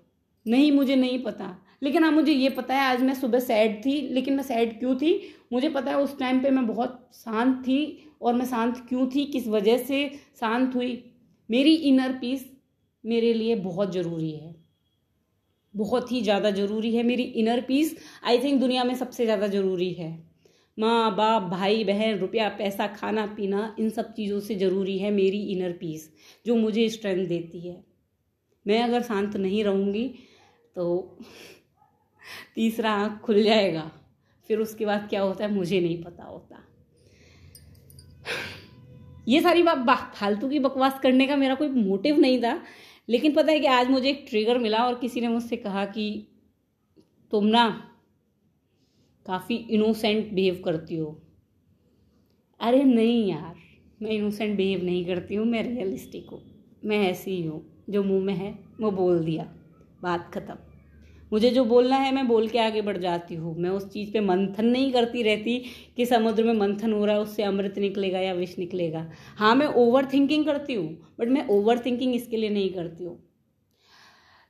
नहीं, 0.48 0.72
मुझे 0.72 0.96
नहीं 0.96 1.24
पता। 1.24 1.66
लेकिन 1.84 2.04
हाँ 2.04 2.12
मुझे 2.12 2.32
ये 2.32 2.50
पता 2.50 2.76
है, 2.76 2.82
आज 2.82 3.04
मैं 3.04 3.14
सुबह 3.14 3.40
सैड 3.40 3.86
थी, 3.86 4.02
लेकिन 4.02 4.34
मैं 4.34 4.44
सैड 4.44 4.80
क्यों 4.80 4.96
थी? 4.96 5.36
मुझे 5.54 5.70
पता 5.70 5.92
है 5.92 5.98
उस 5.98 6.20
टाइम 6.20 6.40
पे 6.40 6.50
मैं 6.50 6.68
बहुत 6.68 7.10
शांत 7.14 7.62
थी 7.62 8.10
और 8.22 8.34
मैं 8.34 8.46
शांत 8.46 8.86
क्यों 8.90 9.08
थी? 9.08 9.26
किस 9.26 9.48
वजह 9.48 9.78
से 9.78 10.10
शांत 10.40 10.76
हुई? 10.76 11.12
मेरी 11.52 11.76
इनर 11.76 12.12
पीस 12.12 12.52
मेरे 13.06 13.34
लिए 13.34 13.56
बहुत 13.56 13.94
ज़रूरी 13.94 14.32
है। 14.32 14.55
बहुत 15.76 16.12
ही 16.12 16.22
ज़्यादा 16.22 16.52
ज़रूरी 16.52 16.96
है 16.96 17.04
मेरी 17.04 17.24
इनर 17.24 17.62
पीस 17.62 17.96
आई 18.24 18.40
थिंक 18.44 18.60
दुनिया 18.60 18.84
में 18.84 18.96
सबसे 18.96 19.26
ज़्यादा 19.26 19.48
ज़रूरी 19.48 19.92
है। 19.94 20.10
माँ, 20.78 21.16
बाप, 21.16 21.44
भाई, 21.44 21.84
बहन, 21.84 22.18
रुपया, 22.18 22.48
पैसा, 22.50 22.88
खाना, 22.88 23.26
पीना, 23.26 23.76
इन 23.80 23.90
सब 23.90 24.14
चीज़ों 24.14 24.40
से 24.40 24.56
ज़रूरी 24.56 24.98
है 24.98 25.12
मेरी 25.12 25.42
इनर 25.52 25.72
पीस 25.72 26.10
जो 26.46 26.56
मुझे 26.56 26.88
स्ट्रेंथ 26.90 27.26
देती 27.28 27.68
है। 27.68 27.84
मैं 28.66 28.82
अगर 28.84 29.02
शांत 29.02 29.36
नहीं 29.38 29.64
रहूँगी 29.64 30.08
तो 30.76 31.18
तीसरा 32.56 32.92
आँख 32.92 33.20
खुल 33.22 33.44
जाएगा, 33.44 33.92
फिर 34.50 34.60
उसके 34.60 34.86
बाद 34.86 35.08
क्या 35.10 35.22
होता 35.22 35.46
है 35.46 35.52
मुझे 35.54 35.80
नहीं 35.82 36.04
पता 36.04 36.24
होता। 36.24 36.62
ये 39.28 39.42
सारी 39.42 39.64
बात 39.64 40.12
फालतू 40.16 40.48
की 40.50 40.60
बकवास 40.60 41.00
करने 41.04 41.28
का 41.28 41.36
मेरा 41.36 41.56
कोई 41.56 41.68
मोटिव 41.68 42.20
नहीं 42.20 42.42
था। 42.44 42.60
लेकिन 43.10 43.34
पता 43.34 43.52
है 43.52 43.60
कि 43.60 43.68
आज 43.68 43.90
मुझे 43.90 44.10
एक 44.10 44.26
ट्रिगर 44.30 44.58
मिला 44.58 44.86
और 44.86 45.00
किसी 45.00 45.22
ने 45.22 45.28
मुझसे 45.28 45.58
कहा 45.58 45.86
कि 45.86 46.28
तुम 47.32 47.46
ना 47.46 47.68
काफ़ी 49.26 49.56
इनोसेंट 49.56 50.34
बिहेव 50.34 50.62
करती 50.66 50.96
हो। 50.96 51.22
अरे 52.60 52.84
नहीं 52.84 53.28
यार, 53.30 53.56
मैं 54.02 54.12
इनोसेंट 54.12 54.56
बिहेव 54.58 54.84
नहीं 54.84 55.06
करती 55.06 55.36
हूँ, 55.36 55.46
मैं 55.46 55.64
रियलिस्टिक 55.64 56.30
हूँ, 56.32 56.42
मैं 56.86 56.98
ऐसी 57.10 57.32
ही 57.32 57.44
हूँ, 57.44 57.62
जो 57.90 58.04
मुँह 58.04 58.24
में 58.24 58.34
है, 58.34 58.52
वो 58.82 58.92
बोल 58.92 59.24
दिया, 59.26 59.44
बात 60.02 60.32
ख़त्म। 60.34 60.75
मुझे 61.32 61.50
जो 61.50 61.64
बोलना 61.66 61.98
है 61.98 62.14
मैं 62.16 62.28
बोल 62.28 62.48
के 62.48 62.60
आगे 62.60 62.82
बढ़ 62.82 62.98
जाती 62.98 63.36
हूँ। 63.36 63.56
मैं 63.58 63.70
उस 63.70 63.88
चीज़ 63.90 64.12
पे 64.12 64.20
मंथन 64.22 64.66
नहीं 64.66 64.92
करती 64.94 65.24
रहती 65.24 65.58
कि 65.98 66.06
समुद्र 66.06 66.44
में 66.44 66.54
मंथन 66.56 66.94
हो 66.94 67.06
रहा 67.06 67.16
है 67.16 67.22
उससे 67.22 67.44
अमृत 67.44 67.78
निकलेगा 67.80 68.20
या 68.20 68.34
विष 68.34 68.58
निकलेगा। 68.60 69.06
हाँ 69.38 69.56
मैं 69.56 69.68
ओवर 69.78 70.06
थिंकिंग 70.14 70.46
करती 70.46 70.74
हूँ 70.74 71.16
बट 71.20 71.28
मैं 71.28 71.48
ओवर 71.50 71.80
थिंकिंग 71.86 72.16
इसके 72.16 72.38
लिए 72.38 72.50
नहीं 72.50 72.70
करती 72.70 73.04
हूँ। 73.04 73.18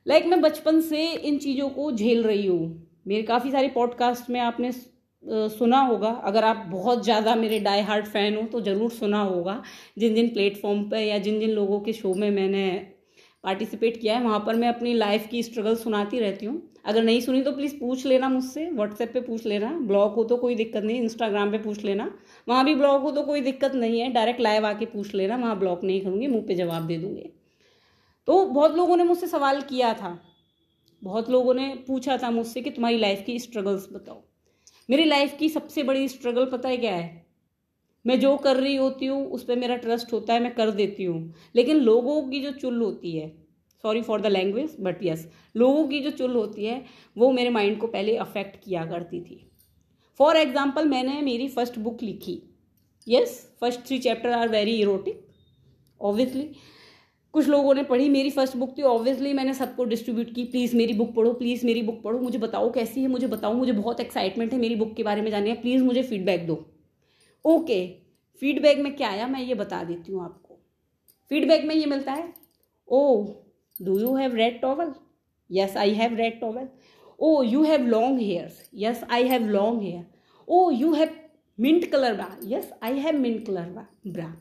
लाइक 0.06 0.22
like, 0.22 0.30
मैं 0.30 0.40
बचपन 0.42 0.80
से 0.80 1.06
इन 1.06 1.38
चीज़ों 1.38 1.68
को 1.68 1.90
झेल 1.92 2.22
रही 2.24 2.46
हूँ। 2.46 2.88
मेरे 3.06 3.22
काफ़ी 3.22 3.50
सारे 3.50 3.68
पॉडकास्ट 3.68 4.30
में 4.30 4.40
आपने 4.40 4.72
सुना 5.50 5.80
होगा। 5.80 6.08
अगर 6.24 6.44
आप 6.44 6.64
बहुत 6.70 7.02
ज़्यादा 7.04 7.34
मेरे 7.34 7.58
डाई 7.60 7.80
हार्ट 7.82 8.06
फ़ैन 8.06 8.36
हो 8.36 8.42
तो 8.42 8.60
ज़रूर 8.60 8.90
सुना 8.90 9.22
होगा। 9.22 9.62
जिन 9.98 10.14
जिन 10.14 10.28
प्लेटफॉर्म 10.28 10.82
पर 10.90 10.98
या 10.98 11.18
जिन 11.18 11.40
जिन 11.40 11.50
लोगों 11.50 11.80
के 11.80 11.92
शो 11.92 12.14
में 12.14 12.30
मैंने 12.30 12.66
पार्टिसिपेट 13.46 14.00
किया 14.00 14.16
है, 14.16 14.22
वहाँ 14.22 14.38
पर 14.46 14.56
मैं 14.56 14.68
अपनी 14.68 14.94
लाइफ 14.94 15.26
की 15.30 15.42
स्ट्रगल 15.42 15.76
सुनाती 15.76 16.20
रहती 16.20 16.46
हूँ। 16.46 16.62
अगर 16.84 17.02
नहीं 17.02 17.20
सुनी 17.20 17.40
तो 17.42 17.52
प्लीज़ 17.52 17.74
पूछ 17.78 18.04
लेना 18.06 18.28
मुझसे 18.28 18.68
व्हाट्सएप 18.70 19.12
पे 19.12 19.20
पूछ 19.20 19.46
लेना, 19.46 19.70
ब्लॉग 19.80 20.14
हो 20.14 20.24
तो 20.24 20.36
कोई 20.36 20.54
दिक्कत 20.54 20.82
नहीं 20.82 21.00
इंस्टाग्राम 21.02 21.50
पे 21.50 21.58
पूछ 21.58 21.84
लेना। 21.84 22.10
वहाँ 22.48 22.64
भी 22.64 22.74
ब्लॉग 22.74 23.02
हो 23.02 23.10
तो 23.10 23.22
कोई 23.22 23.40
दिक्कत 23.40 23.74
नहीं 23.74 24.00
है, 24.00 24.12
डायरेक्ट 24.12 24.40
लाइव 24.40 24.66
आके 24.66 24.86
पूछ 24.86 25.14
लेना, 25.14 25.36
वहाँ 25.36 25.58
ब्लॉग 25.58 25.84
नहीं 25.84 26.00
करूँगी, 26.00 26.26
मुँह 26.26 26.44
पे 26.48 26.54
जवाब 26.54 26.86
दे 26.86 26.98
दूँगी। 26.98 27.30
तो 28.28 28.44
बहुत 28.44 28.76
लोगों 28.76 28.96
ने 28.96 29.04
मुझसे 29.04 29.26
सवाल 29.26 29.60
किया 29.60 29.92
था, 29.94 30.18
बहुत 31.02 31.30
लोगों 31.30 31.54
ने 31.54 31.68
पूछा 31.86 32.16
था 32.16 32.30
मुझसे 32.30 32.62
कि 32.62 32.70
तुम्हारी 32.70 32.98
लाइफ 32.98 33.22
की 33.26 33.38
स्ट्रगल्स 33.38 33.88
बताओ। 33.92 34.22
मेरी 34.88 35.04
लाइफ 35.04 35.36
की 35.38 35.48
सबसे 35.48 35.82
बड़ी 35.82 36.08
स्ट्रगल 36.08 36.46
पता 36.46 36.68
है 36.68 36.76
क्या 36.76 36.94
है? 36.94 37.25
मैं 38.06 38.18
जो 38.20 38.36
कर 38.36 38.56
रही 38.56 38.76
होती 38.76 39.06
हूँ, 39.06 39.24
उस 39.26 39.44
पर 39.44 39.56
मेरा 39.56 39.76
ट्रस्ट 39.76 40.12
होता 40.12 40.34
है, 40.34 40.40
मैं 40.40 40.54
कर 40.54 40.70
देती 40.72 41.04
हूँ। 41.04 41.34
लेकिन 41.56 41.76
लोगों 41.76 42.22
की 42.22 42.40
जो 42.40 42.50
चुल 42.52 42.80
होती 42.82 43.16
है 43.16 43.28
sorry 43.84 44.02
for 44.02 44.20
the 44.20 44.26
language 44.26 44.76
but 44.80 45.02
yes 45.02 45.28
लोगों 45.56 45.86
की 45.88 46.00
जो 46.00 46.10
चुल 46.10 46.34
होती 46.34 46.64
है, 46.64 46.84
वो 47.16 47.30
मेरे 47.32 47.50
माइंड 47.50 47.78
को 47.78 47.86
पहले 47.86 48.16
अफेक्ट 48.18 48.56
किया 48.64 48.84
करती 48.86 49.20
थी। 49.20 49.42
फॉर 50.20 50.36
एग्ज़ाम्पल 50.36 50.88
मैंने 50.88 51.20
मेरी 51.22 51.48
फ़र्स्ट 51.48 51.78
बुक 51.78 52.02
लिखी। 52.02 52.40
Yes 53.06 53.40
first 53.60 53.80
three 53.86 53.98
chapter 53.98 54.30
are 54.30 54.48
very 54.48 54.76
erotic 54.80 55.20
obviously 56.00 56.48
कुछ 57.34 57.48
लोगों 57.48 57.74
ने 57.74 57.82
पढ़ी, 57.82 58.08
मेरी 58.08 58.30
फ़र्स्ट 58.30 58.56
बुक 58.56 58.76
थी 58.78 58.82
ऑब्वियसली 58.82 59.32
मैंने 59.32 59.54
सबको 59.54 59.84
डिस्ट्रीब्यूट 59.84 60.34
की 60.34 60.44
प्लीज़ 60.44 60.76
मेरी 60.76 60.92
बुक 60.92 61.14
पढ़ो 61.14 61.32
प्लीज़ 61.32 61.66
मेरी 61.66 61.82
बुक 61.82 62.02
पढ़ो, 62.02 62.18
मुझे 62.18 62.38
बताओ 62.38 62.70
कैसी 62.72 63.00
है, 63.00 63.08
मुझे 63.08 63.26
बताओ, 63.26 63.52
मुझे 63.52 63.72
बहुत 63.72 64.00
एक्साइटमेंट 64.00 64.52
है 64.52 64.58
मेरी 64.58 64.76
बुक 64.76 64.94
के 64.94 65.02
बारे 65.02 65.22
में 65.22 65.30
जानने 65.30 65.54
प्लीज़ 65.56 65.82
मुझे 65.82 66.02
फीडबैक 66.02 66.46
दो। 66.46 66.64
ओके 67.46 67.80
फीडबैक 68.40 68.78
में 68.78 68.94
क्या 68.96 69.08
आया 69.08 69.26
मैं 69.26 69.40
ये 69.40 69.54
बता 69.54 69.82
देती 69.84 70.12
हूँ 70.12 70.24
आपको। 70.24 70.58
फीडबैक 71.28 71.64
में 71.64 71.74
ये 71.74 71.86
मिलता 71.86 72.12
है 72.12 72.32
ओ 72.88 73.02
do 73.82 73.98
you 73.98 74.14
have 74.16 74.34
red 74.34 74.60
towel 74.60 74.92
yes 75.50 75.76
I 75.76 75.94
have 75.94 76.14
red 76.16 76.40
towel 76.40 76.68
oh 77.18 77.42
you 77.42 77.62
have 77.62 77.86
long 77.86 78.20
hairs 78.20 78.70
yes 78.74 79.04
I 79.10 79.28
have 79.28 79.46
long 79.48 79.82
hair 79.82 80.06
oh 80.48 80.70
you 80.70 80.92
have 80.94 81.16
mint 81.60 81.90
colour 81.92 82.14
bra 82.14 82.36
yes 82.44 82.72
I 82.82 82.98
have 82.98 83.18
mint 83.18 83.46
colour 83.46 83.86
bra 84.06 84.34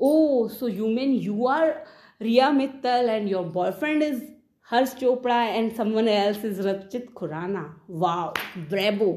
oh 0.00 0.48
so 0.48 0.68
you 0.68 0.86
mean 0.86 1.12
you 1.12 1.46
are 1.46 1.74
Riya 2.20 2.52
Mittal 2.56 3.08
and 3.08 3.28
your 3.28 3.44
boyfriend 3.44 4.02
is 4.02 4.22
Harsh 4.70 4.94
Chopra 4.94 5.38
and 5.58 5.74
someone 5.76 6.08
else 6.08 6.44
is 6.44 6.58
Rachit 6.58 7.12
Khurana. 7.12 7.74
Wow, 7.88 8.32
bravo. 8.70 9.08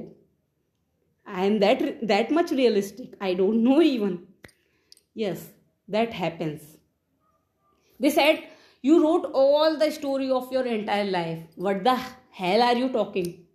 I 1.28 1.46
am 1.46 1.60
that, 1.60 2.08
that 2.08 2.32
much 2.32 2.52
realistic. 2.52 3.14
I 3.22 3.34
don't 3.34 3.64
know 3.64 3.82
even. 3.82 4.28
Yes, 5.14 5.50
that 5.88 6.14
happens. 6.14 6.62
They 8.00 8.10
said, 8.10 8.44
You 8.82 9.04
wrote 9.04 9.30
all 9.34 9.78
the 9.78 9.92
story 9.92 10.32
of 10.32 10.52
your 10.52 10.66
entire 10.66 11.12
life. 11.12 11.40
What 11.56 11.84
the 11.84 12.00
hell 12.32 12.62
are 12.62 12.76
you 12.76 12.90
talking? 12.90 13.46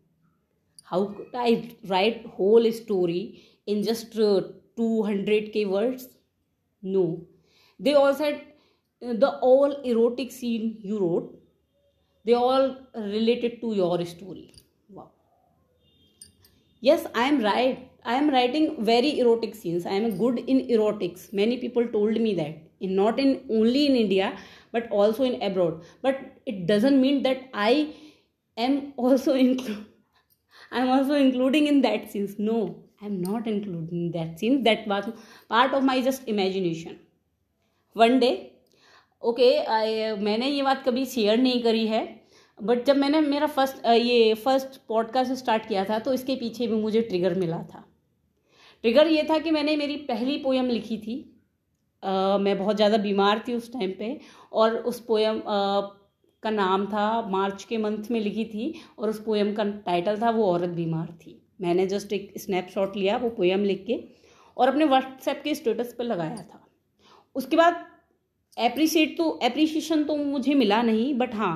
How 0.84 1.06
could 1.06 1.34
I 1.34 1.70
write 1.88 2.26
whole 2.26 2.70
story 2.72 3.42
in 3.66 3.82
just 3.82 4.18
uh, 4.18 4.42
200k 4.76 5.68
words? 5.68 6.08
No. 6.82 7.26
They 7.80 7.94
all 7.94 8.14
said, 8.14 8.42
the 9.02 9.38
all 9.40 9.72
erotic 9.82 10.30
scene 10.30 10.78
you 10.80 10.98
wrote 10.98 11.38
they 12.24 12.34
all 12.34 12.76
related 12.94 13.60
to 13.60 13.74
your 13.74 14.04
story 14.06 14.54
yes 16.82 17.06
I 17.16 17.28
am 17.28 17.40
write 17.40 17.88
I 18.06 18.16
am 18.16 18.30
writing 18.30 18.68
very 18.86 19.10
erotic 19.22 19.54
scenes 19.54 19.86
I 19.86 19.96
am 19.96 20.16
good 20.18 20.38
in 20.38 20.60
erotics 20.60 21.28
many 21.34 21.56
people 21.56 21.84
told 21.86 22.18
me 22.18 22.34
that 22.34 22.82
in 22.82 22.92
not 22.92 23.18
in 23.20 23.38
only 23.50 23.84
in 23.86 23.96
India 23.96 24.32
but 24.74 24.92
also 24.92 25.24
in 25.24 25.34
abroad 25.42 25.82
but 26.04 26.24
it 26.48 26.64
doesn't 26.66 27.00
mean 27.00 27.22
that 27.22 27.50
I 27.54 27.86
am 28.56 28.80
also 28.98 29.34
inclu 29.36 29.74
I 30.72 30.80
am 30.80 30.90
also 30.90 31.16
including 31.16 31.68
in 31.68 31.80
that 31.80 32.08
scenes 32.08 32.36
no 32.40 32.62
I 33.02 33.08
am 33.08 33.20
not 33.20 33.48
including 33.48 34.10
that 34.12 34.36
scenes 34.38 34.62
that 34.62 34.88
was 34.88 35.10
part 35.50 35.74
of 35.74 35.84
my 35.84 36.02
just 36.02 36.28
imagination 36.28 36.96
one 37.96 38.18
day 38.18 38.30
okay 39.22 39.50
मैंने 40.16 40.48
ये 40.48 40.62
बात 40.62 40.82
कभी 40.86 41.04
share 41.06 41.38
नहीं 41.38 41.62
करी 41.62 41.86
है 41.86 42.02
but 42.62 42.84
जब 42.84 42.96
मैंने 42.96 43.20
मेरा 43.20 43.46
फ़र्स्ट 43.46 43.86
ये 43.86 44.34
फ़र्स्ट 44.34 44.80
पॉडकास्ट 44.88 45.32
स्टार्ट 45.34 45.66
किया 45.68 45.84
था 45.84 45.98
तो 45.98 46.12
इसके 46.12 46.36
पीछे 46.36 46.66
भी 46.66 46.76
मुझे 46.76 47.00
ट्रिगर 47.02 47.34
मिला 47.34 47.62
था। 47.64 47.84
ट्रिगर 48.84 49.06
ये 49.06 49.22
था 49.30 49.38
कि 49.38 49.50
मैंने 49.50 49.76
मेरी 49.76 49.96
पहली 50.08 50.36
पोयम 50.38 50.68
लिखी 50.68 50.98
थी। 50.98 51.16
आ, 52.02 52.38
मैं 52.38 52.58
बहुत 52.58 52.76
ज़्यादा 52.76 52.96
बीमार 52.98 53.42
थी 53.48 53.54
उस 53.54 53.72
टाइम 53.72 53.90
पे 53.98 54.18
और 54.52 54.76
उस 54.76 55.00
पोयम 55.00 55.38
आ, 55.38 55.80
का 56.42 56.50
नाम 56.50 56.86
था 56.86 57.20
मार्च 57.30 57.64
के 57.64 57.78
मंथ 57.78 58.10
में 58.10 58.20
लिखी 58.20 58.44
थी 58.44 58.74
और 58.98 59.10
उस 59.10 59.22
पोयम 59.24 59.52
का 59.54 59.64
टाइटल 59.86 60.20
था 60.20 60.30
वो 60.30 60.46
औरत 60.52 60.70
बीमार 60.70 61.06
थी। 61.20 61.38
मैंने 61.60 61.86
जस्ट 61.86 62.12
एक 62.12 62.32
स्नैपशॉट 62.38 62.96
लिया 62.96 63.16
वो 63.16 63.28
पोयम 63.30 63.64
लिख 63.64 63.84
के 63.86 63.98
और 64.56 64.68
अपने 64.68 64.84
व्हाट्सएप 64.84 65.40
के 65.44 65.54
स्टेटस 65.54 65.94
पर 65.98 66.04
लगाया 66.04 66.36
था। 66.36 66.66
उसके 67.36 67.56
बाद 67.56 67.84
एप्रिशिएट 68.56 69.16
तो 69.18 69.38
एप्रिशिएशन 69.42 70.02
तो 70.04 70.16
मुझे 70.16 70.54
मिला 70.54 70.82
नहीं 70.82 71.14
बट 71.14 71.34
हाँ 71.34 71.54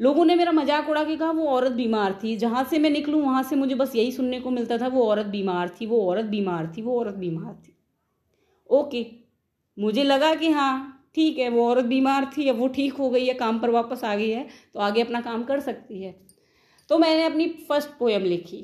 लोगों 0.00 0.24
ने 0.24 0.34
मेरा 0.34 0.52
मज़ाक 0.52 0.88
उड़ा 0.88 1.02
के 1.04 1.16
कहा, 1.16 1.30
वो 1.30 1.46
औरत 1.48 1.72
बीमार 1.72 2.18
थी, 2.22 2.36
जहाँ 2.36 2.64
से 2.64 2.78
मैं 2.78 2.90
निकलूँ, 2.90 3.22
वहाँ 3.22 3.42
से 3.42 3.56
मुझे 3.56 3.74
बस 3.74 3.96
यही 3.96 4.12
सुनने 4.12 4.40
को 4.40 4.50
मिलता 4.50 4.78
था, 4.78 4.88
वो 4.88 5.06
औरत 5.06 5.26
बीमार 5.26 5.68
थी, 5.70 5.86
वो 5.86 6.06
औरत 6.06 6.24
बीमार 6.26 6.72
थी, 6.76 6.82
वो 6.82 6.98
औरत 7.00 7.14
बीमार 7.14 7.54
थी। 7.56 7.76
ओके, 8.70 9.06
मुझे 9.76 10.02
लगा 10.04 10.34
कि 10.34 10.50
हाँ 10.50 10.96
ठीक 11.14 11.38
है, 11.38 11.48
वो 11.48 11.68
औरत 11.68 11.84
बीमार 11.84 12.30
थी, 12.36 12.48
अब 12.48 12.58
वो 12.58 12.68
ठीक 12.68 12.92
हो 12.94 13.10
गई 13.10 13.26
है, 13.26 13.34
काम 13.34 13.58
पर 13.58 13.70
वापस 13.70 14.04
आ 14.04 14.14
गई 14.16 14.30
है 14.30 14.46
तो 14.74 14.80
आगे 14.80 15.02
अपना 15.02 15.20
काम 15.20 15.44
कर 15.44 15.60
सकती 15.60 16.02
है। 16.02 16.14
तो 16.90 16.98
मैंने 16.98 17.24
अपनी 17.24 17.46
फ़र्स्ट 17.68 17.88
पोएम 17.98 18.22
लिखी। 18.22 18.62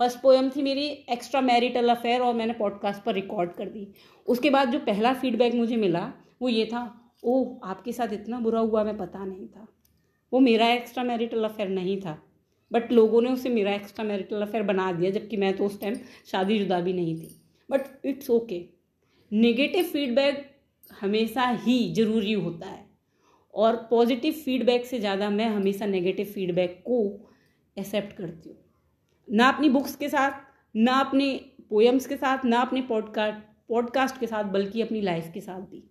फ़र्स्ट 0.00 0.20
पोएम 0.22 0.48
थी 0.50 0.62
मेरी 0.62 0.86
एक्स्ट्रा 1.10 1.40
मैरिटल 1.40 1.88
अफेयर, 1.88 2.20
और 2.20 2.34
मैंने 2.34 2.52
पॉडकास्ट 2.52 3.02
पर 3.02 3.14
रिकॉर्ड 3.14 3.52
कर 3.52 3.68
दी। 3.68 3.86
उसके 4.28 4.50
बाद 4.50 4.70
जो 4.70 4.78
पहला 4.78 5.12
फीडबैक 5.14 5.54
मुझे 5.54 5.76
मिला, 5.76 6.12
वो 6.42 6.48
ये 6.48 6.64
था, 6.64 6.82
ओह, 7.24 7.68
आपके 7.70 7.92
साथ 7.92 8.12
इतना 8.12 8.40
बुरा 8.40 8.60
हुआ, 8.60 8.84
मैं 8.84 8.96
पता 8.98 9.24
नहीं 9.24 9.46
था। 9.48 9.66
वो 10.32 10.40
मेरा 10.40 10.68
एक्स्ट्रा 10.68 11.04
मैरिटल 11.04 11.44
अफेयर 11.44 11.68
नहीं 11.68 12.00
था। 12.00 12.22
बट 12.70 12.92
लोगों 12.92 13.20
ने 13.22 13.30
उसे 13.30 13.48
मेरा 13.48 13.72
एक्स्ट्रा 13.74 14.04
मैरिटल 14.04 14.42
अफेयर 14.42 14.62
बना 14.64 14.90
दिया, 14.92 15.10
जबकि 15.10 15.36
मैं 15.36 15.56
तो 15.56 15.66
उस 15.66 15.80
टाइम 15.80 15.94
शादी 16.26 16.58
जुदा 16.58 16.80
भी 16.80 16.92
नहीं 16.92 17.14
थी। 17.16 17.28
But 17.68 18.06
it's 18.06 18.30
okay 18.30 18.64
negative 19.32 19.84
feedback 19.84 20.44
हमेशा 20.90 21.48
ही 21.62 21.78
ज़रूरी 21.94 22.32
होता 22.32 22.66
है। 22.66 22.84
और 23.54 23.76
पॉजिटिव 23.90 24.32
फीडबैक 24.34 24.84
से 24.86 24.98
ज़्यादा 25.00 25.28
मैं 25.30 25.48
हमेशा 25.48 25.86
नेगेटिव 25.86 26.26
फीडबैक 26.26 26.82
को 26.86 26.98
एक्सेप्ट 27.76 28.16
करती 28.16 28.48
हूँ। 28.48 28.58
ना 29.28 29.48
अपनी 29.48 29.68
बुक्स 29.68 29.96
के 29.96 30.08
साथ, 30.08 30.40
ना 30.74 30.98
अपने 31.00 31.32
पोएम्स 31.70 32.06
के 32.06 32.16
साथ, 32.16 32.44
ना 32.44 32.60
अपने 32.60 32.82
पॉडकास्ट 32.82 33.44
पॉडकास्ट 33.68 34.20
के 34.20 34.26
साथ, 34.26 34.44
बल्कि 34.44 34.82
अपनी 34.82 35.00
लाइफ 35.00 35.30
के 35.34 35.40
साथ 35.40 35.60
भी। 35.60 35.82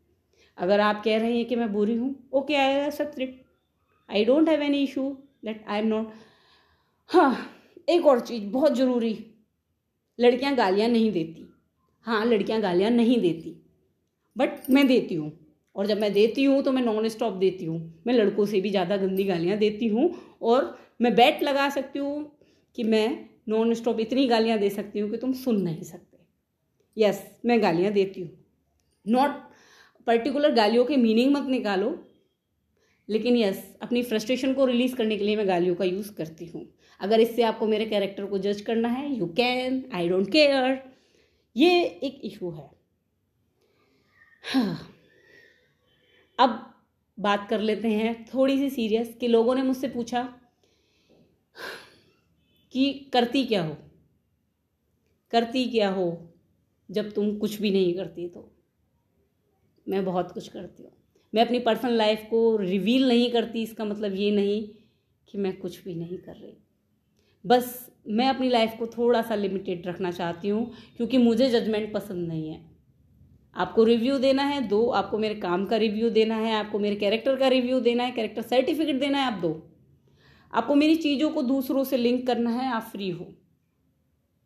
अगर 0.57 0.79
आप 0.79 1.01
कह 1.05 1.17
रहे 1.17 1.35
हैं 1.37 1.45
कि 1.45 1.55
मैं 1.55 1.71
बुरी 1.73 1.95
हूँ 1.95 2.13
okay 2.33 2.55
I 2.55 2.85
accept 2.85 3.19
it 3.19 3.43
I 4.09 4.25
don't 4.25 4.49
have 4.49 4.61
any 4.61 4.83
issue 4.83 5.09
that 5.45 5.63
I 5.67 5.79
am 5.79 5.87
not 5.87 6.11
हाँ 7.09 7.31
एक 7.89 8.05
और 8.05 8.19
चीज़ 8.19 8.43
बहुत 8.51 8.75
ज़रूरी, 8.75 9.17
लड़कियाँ 10.19 10.53
गालियाँ 10.55 10.89
नहीं 10.89 11.11
देती। 11.11 11.47
हाँ 12.05 12.23
लड़कियाँ 12.25 12.59
गालियाँ 12.61 12.89
नहीं 12.91 13.19
देती 13.21 13.55
बट 14.35 14.69
मैं 14.69 14.85
देती 14.87 15.15
हूँ। 15.15 15.31
और 15.75 15.85
जब 15.87 15.99
मैं 15.99 16.11
देती 16.13 16.43
हूँ 16.43 16.61
तो 16.63 16.71
मैं 16.71 16.81
नॉन 16.81 17.07
स्टॉप 17.09 17.33
देती 17.33 17.65
हूँ। 17.65 17.79
मैं 18.07 18.13
लड़कों 18.13 18.45
से 18.45 18.61
भी 18.61 18.69
ज़्यादा 18.69 18.97
गंदी 18.97 19.23
गालियाँ 19.23 19.57
देती 19.57 19.87
हूँ, 19.87 20.09
और 20.41 20.77
मैं 21.01 21.13
बैट 21.15 21.43
लगा 21.43 21.69
सकती 21.69 21.99
हूँ 21.99 22.31
कि 22.75 22.83
मैं 22.83 23.07
नॉन 23.49 23.73
स्टॉप 23.73 23.99
इतनी 23.99 24.27
गालियाँ 24.27 24.57
दे 24.59 24.69
सकती 24.69 24.99
हूँ 24.99 25.09
कि 25.11 25.17
तुम 25.17 25.33
सुन 25.33 25.61
नहीं 25.61 25.83
सकते। 25.83 26.17
यस 26.97 27.23
मैं 27.45 27.61
गालियाँ 27.63 27.91
देती 27.93 28.21
हूँ। 28.21 28.29
नॉट 29.05 29.31
पर्टिकुलर 30.07 30.51
गालियों 30.55 30.85
के 30.85 30.97
मीनिंग 30.97 31.35
मत 31.35 31.49
निकालो। 31.49 31.89
लेकिन 33.09 33.35
यस 33.37 33.77
अपनी 33.81 34.03
फ्रस्ट्रेशन 34.03 34.53
को 34.53 34.65
रिलीज़ 34.65 34.95
करने 34.95 35.17
के 35.17 35.23
लिए 35.23 35.35
मैं 35.35 35.47
गालियों 35.47 35.75
का 35.75 35.85
यूज़ 35.85 36.13
करती 36.13 36.45
हूँ। 36.45 36.65
अगर 36.99 37.19
इससे 37.19 37.43
आपको 37.43 37.67
मेरे 37.67 37.85
कैरेक्टर 37.85 38.25
को 38.25 38.37
जज 38.37 38.61
करना 38.61 38.89
है 38.89 39.13
you 39.15 39.25
can 39.27 39.83
I 39.93 40.09
don't 40.09 40.31
care 40.31 40.79
ये 41.55 41.81
एक 41.81 42.21
इशू 42.23 42.51
है। 42.51 42.69
हाँ। 44.43 44.91
अब 46.39 46.73
बात 47.19 47.47
कर 47.49 47.59
लेते 47.59 47.87
हैं 47.87 48.25
थोड़ी 48.25 48.57
सी 48.57 48.69
सीरियस 48.69 49.15
कि 49.19 49.27
लोगों 49.27 49.55
ने 49.55 49.61
मुझसे 49.63 49.87
पूछा 49.87 50.23
कि 52.73 53.09
करती 53.13 53.45
क्या 53.45 53.63
हो? 53.63 53.77
करती 55.31 55.65
क्या 55.65 55.89
हो? 55.89 56.31
जब 56.89 57.11
तुम 57.11 57.37
कुछ 57.37 57.61
भी 57.61 57.71
नहीं 57.71 57.93
करती 57.93 58.27
तो। 58.27 58.51
मैं 59.89 60.05
बहुत 60.05 60.31
कुछ 60.31 60.47
करती 60.47 60.83
हूँ। 60.83 60.91
मैं 61.35 61.45
अपनी 61.45 61.59
पर्सनल 61.59 61.93
लाइफ 61.93 62.27
को 62.29 62.57
रिवील 62.57 63.07
नहीं 63.07 63.31
करती, 63.31 63.61
इसका 63.63 63.85
मतलब 63.85 64.15
ये 64.15 64.31
नहीं 64.31 64.67
कि 65.27 65.37
मैं 65.37 65.57
कुछ 65.57 65.83
भी 65.83 65.95
नहीं 65.95 66.17
कर 66.17 66.35
रही। 66.35 66.57
बस 67.45 67.91
मैं 68.07 68.27
अपनी 68.27 68.49
लाइफ 68.49 68.75
को 68.79 68.87
थोड़ा 68.87 69.21
सा 69.21 69.35
लिमिटेड 69.35 69.87
रखना 69.87 70.11
चाहती 70.11 70.49
हूँ, 70.49 70.71
क्योंकि 70.97 71.17
मुझे 71.17 71.49
जजमेंट 71.49 71.93
पसंद 71.93 72.27
नहीं 72.27 72.49
है। 72.49 72.75
आपको 73.55 73.83
रिव्यू 73.83 74.17
देना 74.17 74.43
है, 74.43 74.67
दो, 74.67 74.89
आपको 74.89 75.17
मेरे 75.17 75.35
काम 75.35 75.65
का 75.65 75.77
रिव्यू 75.77 76.09
देना 76.09 76.35
है, 76.35 76.53
आपको 76.53 76.79
मेरे 76.79 76.95
कैरेक्टर 76.95 77.35
का 77.35 77.47
रिव्यू 77.47 77.79
देना 77.79 78.03
है 78.03 78.11
कैरेक्टर 78.11 78.41
सर्टिफिकेट 78.41 78.99
देना 78.99 79.17
है, 79.17 79.33
आप 79.33 79.39
दो। 79.41 79.71
आपको 80.53 80.75
मेरी 80.75 80.95
चीज़ों 80.95 81.29
को 81.29 81.41
दूसरों 81.41 81.83
से 81.83 81.97
लिंक 81.97 82.27
करना 82.27 82.49
है, 82.49 82.71
आप 82.71 82.81
फ्री 82.81 83.09
हो। 83.09 83.33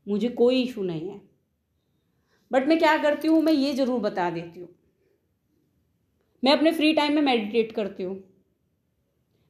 मुझे 0.07 0.29
कोई 0.29 0.61
इशू 0.61 0.83
नहीं 0.83 1.09
है। 1.09 1.21
बट 2.51 2.67
मैं 2.67 2.79
क्या 2.79 2.97
करती 2.97 3.27
हूँ, 3.27 3.41
मैं 3.41 3.53
ये 3.53 3.73
ज़रूर 3.73 3.99
बता 3.99 4.29
देती 4.29 4.59
हूँ। 4.59 4.69
मैं 6.43 6.57
अपने 6.57 6.71
फ्री 6.71 6.93
टाइम 6.93 7.15
में 7.15 7.21
मेडिटेट 7.21 7.71
करती 7.71 8.03
हूँ। 8.03 8.23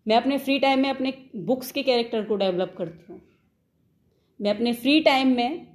मैं 0.08 0.16
अपने 0.16 0.38
फ्री 0.38 0.60
टाइम 0.60 0.80
में 0.80 0.90
अपने 0.90 1.32
बुक्स 1.36 1.72
के 1.72 1.84
कैरेक्टर 1.84 2.26
को 2.26 2.36
डेवलप 2.36 2.76
करती 2.78 3.14
हूँ। 3.14 3.22
मैं 4.42 4.56
अपने 4.56 4.74
फ्री 4.74 5.00
टाइम 5.00 5.36
में 5.36 5.68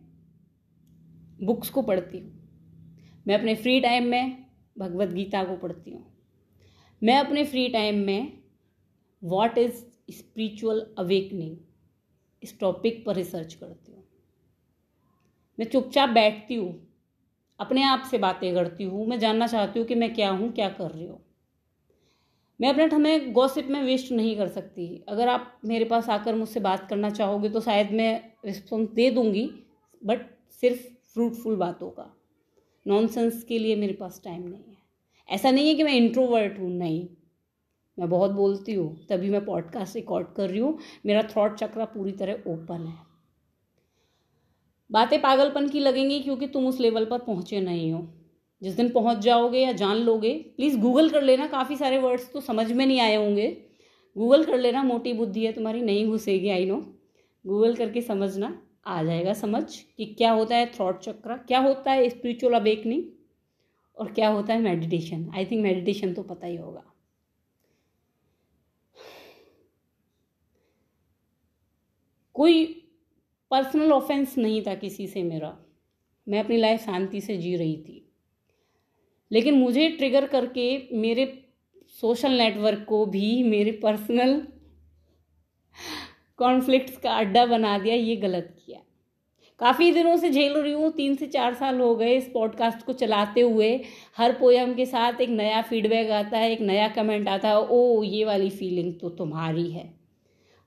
बुक्स 1.43 1.71
को 1.71 1.83
पढ़ती 1.83 2.19
हूँ। 2.19 2.33
मैं 3.27 3.39
अपने 3.39 3.55
फ्री 3.55 3.81
टाइम 3.81 4.05
में 4.05 4.47
भगवत 4.79 5.09
गीता 5.09 5.45
को 5.45 5.57
पढ़ती 5.57 5.91
हूँ। 5.91 6.07
मैं 7.03 7.19
अपने 7.19 7.45
फ्री 7.45 7.69
टाइम 7.69 7.99
में 7.99 8.43
वॉट 9.25 9.59
इज़ 9.59 9.73
स्पिरिचुअल 10.11 10.95
अवेकनिंग 10.99 11.57
इस 12.43 12.59
टॉपिक 12.61 13.05
पर 13.07 13.15
रिसर्च 13.15 13.55
करती 13.55 13.93
हूँ। 13.93 14.05
मैं 15.59 15.67
चुपचाप 15.67 16.09
बैठती 16.09 16.55
हूँ। 16.55 16.94
अपने 17.61 17.83
आप 17.83 18.03
से 18.11 18.19
बातें 18.19 18.55
करती 18.55 18.85
हूँ, 18.85 19.07
मैं 19.07 19.19
जानना 19.19 19.47
चाहती 19.47 19.79
हूँ 19.79 19.87
कि 19.89 19.95
मैं 19.95 20.15
क्या 20.15 20.31
हूँ, 20.31 20.53
क्या 20.53 20.69
कर 20.69 20.91
रही 20.91 21.07
हूँ। 21.07 21.21
मैं 22.61 22.69
अपने 22.69 22.89
समय 22.89 23.19
गॉसिप 23.21 23.67
में 23.67 23.83
वेस्ट 23.83 24.13
नहीं 24.13 24.37
कर 24.37 24.49
सकती। 24.49 25.05
अगर 25.09 25.29
आप 25.29 25.61
मेरे 25.65 25.85
पास 25.85 26.09
आकर 26.09 26.35
मुझसे 26.35 26.61
बात 26.61 26.87
करना 26.91 27.11
चाहोगे 27.11 27.49
तो 27.49 27.61
शायद 27.61 27.93
मैं 27.93 28.33
रिस्पॉन्स 28.45 28.91
दे 28.91 29.11
दूँगी 29.11 29.51
बट 30.03 30.27
सिर्फ़ 30.51 30.83
फ्रूटफुल 31.15 31.57
बातों 31.57 31.91
का। 31.91 32.15
नॉनसेंस 32.87 33.43
के 33.43 33.59
लिए 33.59 33.77
मेरे 33.77 33.93
पास 33.93 34.21
टाइम 34.25 34.43
नहीं 34.43 34.63
है। 34.63 34.77
ऐसा 35.29 35.51
नहीं 35.51 35.69
है 35.69 35.75
कि 35.75 35.83
मैं 35.83 35.93
इंट्रोवर्ट 35.93 36.59
हूँ, 36.59 36.71
नहीं। 36.71 37.09
मैं 37.99 38.09
बहुत 38.09 38.31
बोलती 38.31 38.75
हूँ, 38.75 39.07
तभी 39.07 39.31
मैं 39.31 39.45
पॉडकास्ट 39.45 39.97
रिकॉर्ड 39.97 40.27
कर 40.37 40.51
रही 40.51 40.61
हूँ। 40.61 40.79
मेरा 41.07 41.23
थॉट 41.37 41.55
चक्र 41.55 41.85
पूरी 41.85 42.13
तरह 42.13 42.51
ओपन 42.53 42.87
है। 42.87 43.14
बातें 44.95 45.21
पागलपन 45.21 45.69
की 45.69 45.81
लगेंगी 45.81 46.21
क्योंकि 46.21 46.47
तुम 46.47 46.67
उस 46.67 46.81
लेवल 46.81 47.05
पर 47.05 47.19
पहुँचे 47.21 47.61
नहीं 47.61 47.93
हो। 47.93 48.07
जिस 48.63 48.75
दिन 48.77 48.89
पहुँच 48.91 49.19
जाओगे 49.19 49.59
या 49.59 49.73
जान 49.75 49.97
लोगे 49.99 50.33
प्लीज़ 50.57 50.79
गूगल 50.81 51.11
कर 51.11 51.23
लेना, 51.23 51.47
काफ़ी 51.47 51.77
सारे 51.77 51.99
वर्ड्स 51.99 52.31
तो 52.33 52.41
समझ 52.41 52.71
में 52.73 52.85
नहीं 52.87 53.01
आए 53.01 53.17
होंगे। 53.17 53.49
गूगल 54.17 54.45
कर 54.45 54.59
लेना, 54.59 54.83
मोटी 54.83 55.13
बुद्धि 55.13 55.45
है 55.47 55.53
तुम्हारी, 55.53 55.81
नहीं 55.83 56.07
घुसेगी 56.09 56.51
आई 56.51 56.65
नो 56.65 56.77
गूगल 57.45 57.75
करके 57.75 58.01
समझना, 58.03 58.59
आ 58.87 59.03
जाएगा 59.03 59.33
समझ 59.33 59.65
कि 59.97 60.05
क्या 60.09 60.31
होता 60.33 60.57
है 60.57 60.71
थ्रॉट 60.73 61.01
चक्र 61.01 61.37
क्या 61.39 61.59
होता 61.61 61.93
है 61.93 62.09
स्पिरिचुअल 62.11 62.55
अवेकनिंग 62.55 63.03
और 63.97 64.13
क्या 64.13 64.29
होता 64.29 64.55
है 64.55 64.61
मेडिटेशन 64.61 65.29
आई 65.35 65.45
थिंक 65.45 65.63
मेडिटेशन 65.63 66.13
तो 66.15 66.23
पता 66.23 66.47
ही 66.47 66.57
होगा। 66.57 66.85
कोई 72.37 72.84
पर्सनल 73.55 73.93
ऑफेंस 73.93 74.39
नहीं 74.39 74.63
था 74.63 74.75
किसी 74.75 75.07
से 75.07 75.23
मेरा। 75.23 75.59
मैं 76.29 76.41
अपनी 76.41 76.57
लाइफ 76.57 76.81
शांति 76.81 77.21
से 77.21 77.37
जी 77.37 77.57
रही 77.57 77.77
थी। 77.77 78.13
लेकिन 79.33 79.55
मुझे 79.55 79.89
ट्रिगर 79.89 80.27
करके 80.27 80.89
मेरे 80.93 81.45
सोशल 82.01 82.33
नेटवर्क 82.33 82.87
को 82.89 83.07
भी, 83.07 83.43
मेरे 83.43 83.73
पर्सनल 83.73 84.47
कॉन्फ्लिक्ट्स 86.37 86.97
का 86.97 87.17
अड्डा 87.17 87.47
बना 87.47 87.79
दिया, 87.79 87.95
ये 87.95 88.17
गलत 88.17 88.57
किया। 88.67 88.81
काफ़ी 89.59 89.93
दिनों 89.93 90.17
से 90.17 90.31
झेल 90.31 90.53
रही 90.53 90.73
हूँ, 90.73 90.93
तीन 90.93 91.17
से 91.17 91.27
चार 91.27 91.55
साल 91.55 91.81
हो 91.81 91.97
गए 91.97 92.17
इस 92.17 92.31
पॉडकास्ट 92.35 92.87
को 92.87 92.93
चलाते 92.93 93.41
हुए। 93.41 93.81
हर 94.17 94.33
पोयम 94.33 94.75
के 94.75 94.87
साथ 94.87 95.21
एक 95.21 95.29
नया 95.29 95.63
फीडबैक 95.63 96.11
आता 96.11 96.39
है, 96.39 96.53
एक 96.53 96.61
नया 96.61 96.89
कमेंट 96.89 97.29
आता 97.29 97.49
है, 97.49 97.61
ओ, 97.61 98.03
ये 98.03 98.25
वाली 98.25 98.51
फीलिंग 98.51 98.95
तो 99.01 99.09
तुम्हारी 99.09 99.71
है। 99.71 100.04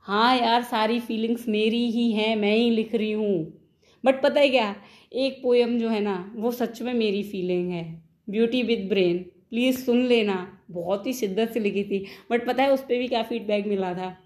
हाँ 0.07 0.37
यार, 0.37 0.63
सारी 0.63 0.99
फीलिंग्स 0.99 1.47
मेरी 1.47 1.91
ही 1.91 2.11
हैं, 2.11 2.35
मैं 2.35 2.55
ही 2.55 2.69
लिख 2.69 2.95
रही 2.95 3.11
हूँ। 3.11 3.53
बट 4.05 4.21
पता 4.23 4.39
है 4.39 4.49
क्या? 4.49 4.75
एक 5.13 5.43
पोएम 5.43 5.79
जो 5.79 5.89
है 5.89 5.99
ना, 5.99 6.33
वो 6.35 6.51
सच 6.51 6.81
में 6.81 6.93
मेरी 6.93 7.23
फीलिंग 7.23 7.71
है। 7.71 8.03
ब्यूटी 8.29 8.63
विद 8.63 8.89
ब्रेन 8.89 9.17
प्लीज़ 9.49 9.85
सुन 9.85 10.05
लेना। 10.05 10.63
बहुत 10.71 11.07
ही 11.07 11.13
शिद्दत 11.13 11.51
से 11.51 11.59
लिखी 11.59 11.83
थी। 11.83 12.05
बट 12.31 12.47
पता 12.47 12.63
है, 12.63 12.71
उस 12.71 12.81
पर 12.81 12.97
भी 12.97 13.07
क्या 13.07 13.23
फीडबैक 13.23 13.67
मिला 13.67 13.93
था? 13.93 14.17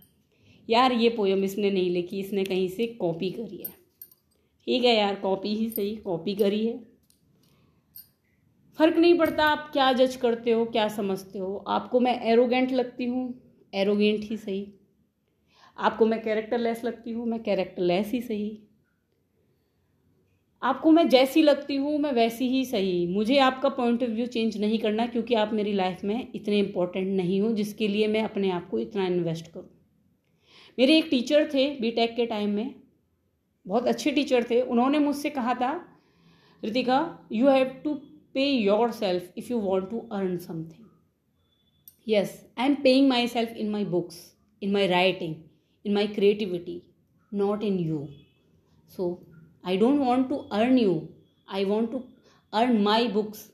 यार, 0.70 0.92
ये 0.92 1.10
पोएम 1.10 1.44
इसने 1.44 1.72
नहीं 1.72 1.90
लिखी, 1.90 2.20
इसने 2.20 2.44
कहीं 2.44 2.70
से 2.70 2.88
कॉपी 2.88 3.32
करी 3.32 3.58
है। 3.58 3.74
ठीक 4.66 4.84
है 4.84 4.96
यार 4.96 5.16
कॉपी 5.16 5.56
ही 5.56 5.70
सही 5.70 5.96
कॉपी 5.96 6.36
करी 6.36 6.68
है। 6.68 6.80
फ़र्क 8.78 8.98
नहीं 8.98 9.18
पड़ता 9.18 9.46
आप 9.46 9.70
क्या 9.74 9.94
जज 9.94 10.16
करते 10.16 10.52
हो, 10.52 10.66
क्या 10.66 10.88
समझते 10.88 11.40
हो। 11.40 11.66
आपको 11.68 12.00
मैं 12.00 12.22
एरोगेंट 12.22 12.72
लगती 12.72 13.06
हूँ। 13.06 13.42
एरोगेंट 13.74 14.24
ही 14.24 14.38
सही। 14.38 14.74
आपको 15.78 16.06
मैं 16.06 16.22
कैरेक्टर 16.22 16.58
लेस 16.58 16.84
लगती 16.84 17.12
हूँ, 17.12 17.26
मैं 17.26 17.42
कैरेक्टर 17.44 17.82
लेस 17.82 18.12
ही 18.12 18.22
सही। 18.22 18.68
आपको 20.62 20.92
मैं 20.92 21.08
जैसी 21.10 21.42
लगती 21.42 21.76
हूँ, 21.76 21.98
मैं 22.00 22.12
वैसी 22.12 22.48
ही 22.50 22.64
सही। 22.66 23.06
मुझे 23.08 23.38
आपका 23.40 23.70
पॉइंट 23.70 24.04
ऑफ़ 24.04 24.10
व्यू 24.10 24.26
चेंज 24.26 24.58
नहीं 24.58 24.80
करना 24.80 25.06
क्योंकि 25.06 25.34
आप 25.34 25.54
मेरी 25.54 25.74
लाइफ 25.74 26.04
में 26.04 26.32
इतने 26.36 26.60
इंपॉर्टेंट 26.60 27.08
नहीं 27.08 27.40
हो, 27.42 27.52
जिसके 27.52 27.88
लिए 27.88 28.08
मैं 28.08 28.24
अपने 28.24 28.52
आप 28.52 28.68
को 28.70 28.80
इतना 28.80 29.06
इन्वेस्ट 29.06 29.52
करूँ। 29.52 29.70
मेरे 30.78 30.98
एक 30.98 31.08
टीचर 31.12 31.50
थे 31.54 31.70
बीटेक 31.80 32.16
के 32.16 32.26
टाइम 32.26 32.50
में। 32.50 32.74
बहुत 33.66 33.88
अच्छे 33.88 34.12
टीचर 34.12 34.44
थे। 34.50 34.62
उन्होंने 34.62 35.00
मुझसे 35.00 35.30
कहा 35.30 35.54
था 35.54 35.72
Ritika 36.64 37.28
you 37.32 37.48
have 37.48 37.66
to 37.84 37.94
pay 38.34 38.46
your 38.46 38.92
self 38.92 39.34
if 39.38 39.52
you 39.52 39.60
want 39.60 39.90
to 39.90 40.00
earn 40.12 40.38
something 40.38 40.90
yes 42.08 42.40
I 42.60 42.68
am 42.68 42.76
paying 42.76 43.08
my 43.10 43.28
self 43.28 43.56
in 43.56 43.70
my 43.70 43.86
books 43.86 44.20
in 44.62 44.72
my 44.72 44.88
writing 44.88 45.36
in 45.86 45.98
my 45.98 46.08
creativity, 46.18 46.78
not 47.32 47.64
in 47.64 47.80
you. 47.80 48.02
So 48.88 49.20
I 49.64 49.78
don't 49.78 50.06
want 50.06 50.30
to 50.30 50.44
earn 50.52 50.78
you. 50.78 50.96
I 51.60 51.66
want 51.66 51.92
to 51.92 52.04
earn 52.54 52.84
my 52.84 53.00
books. 53.18 53.52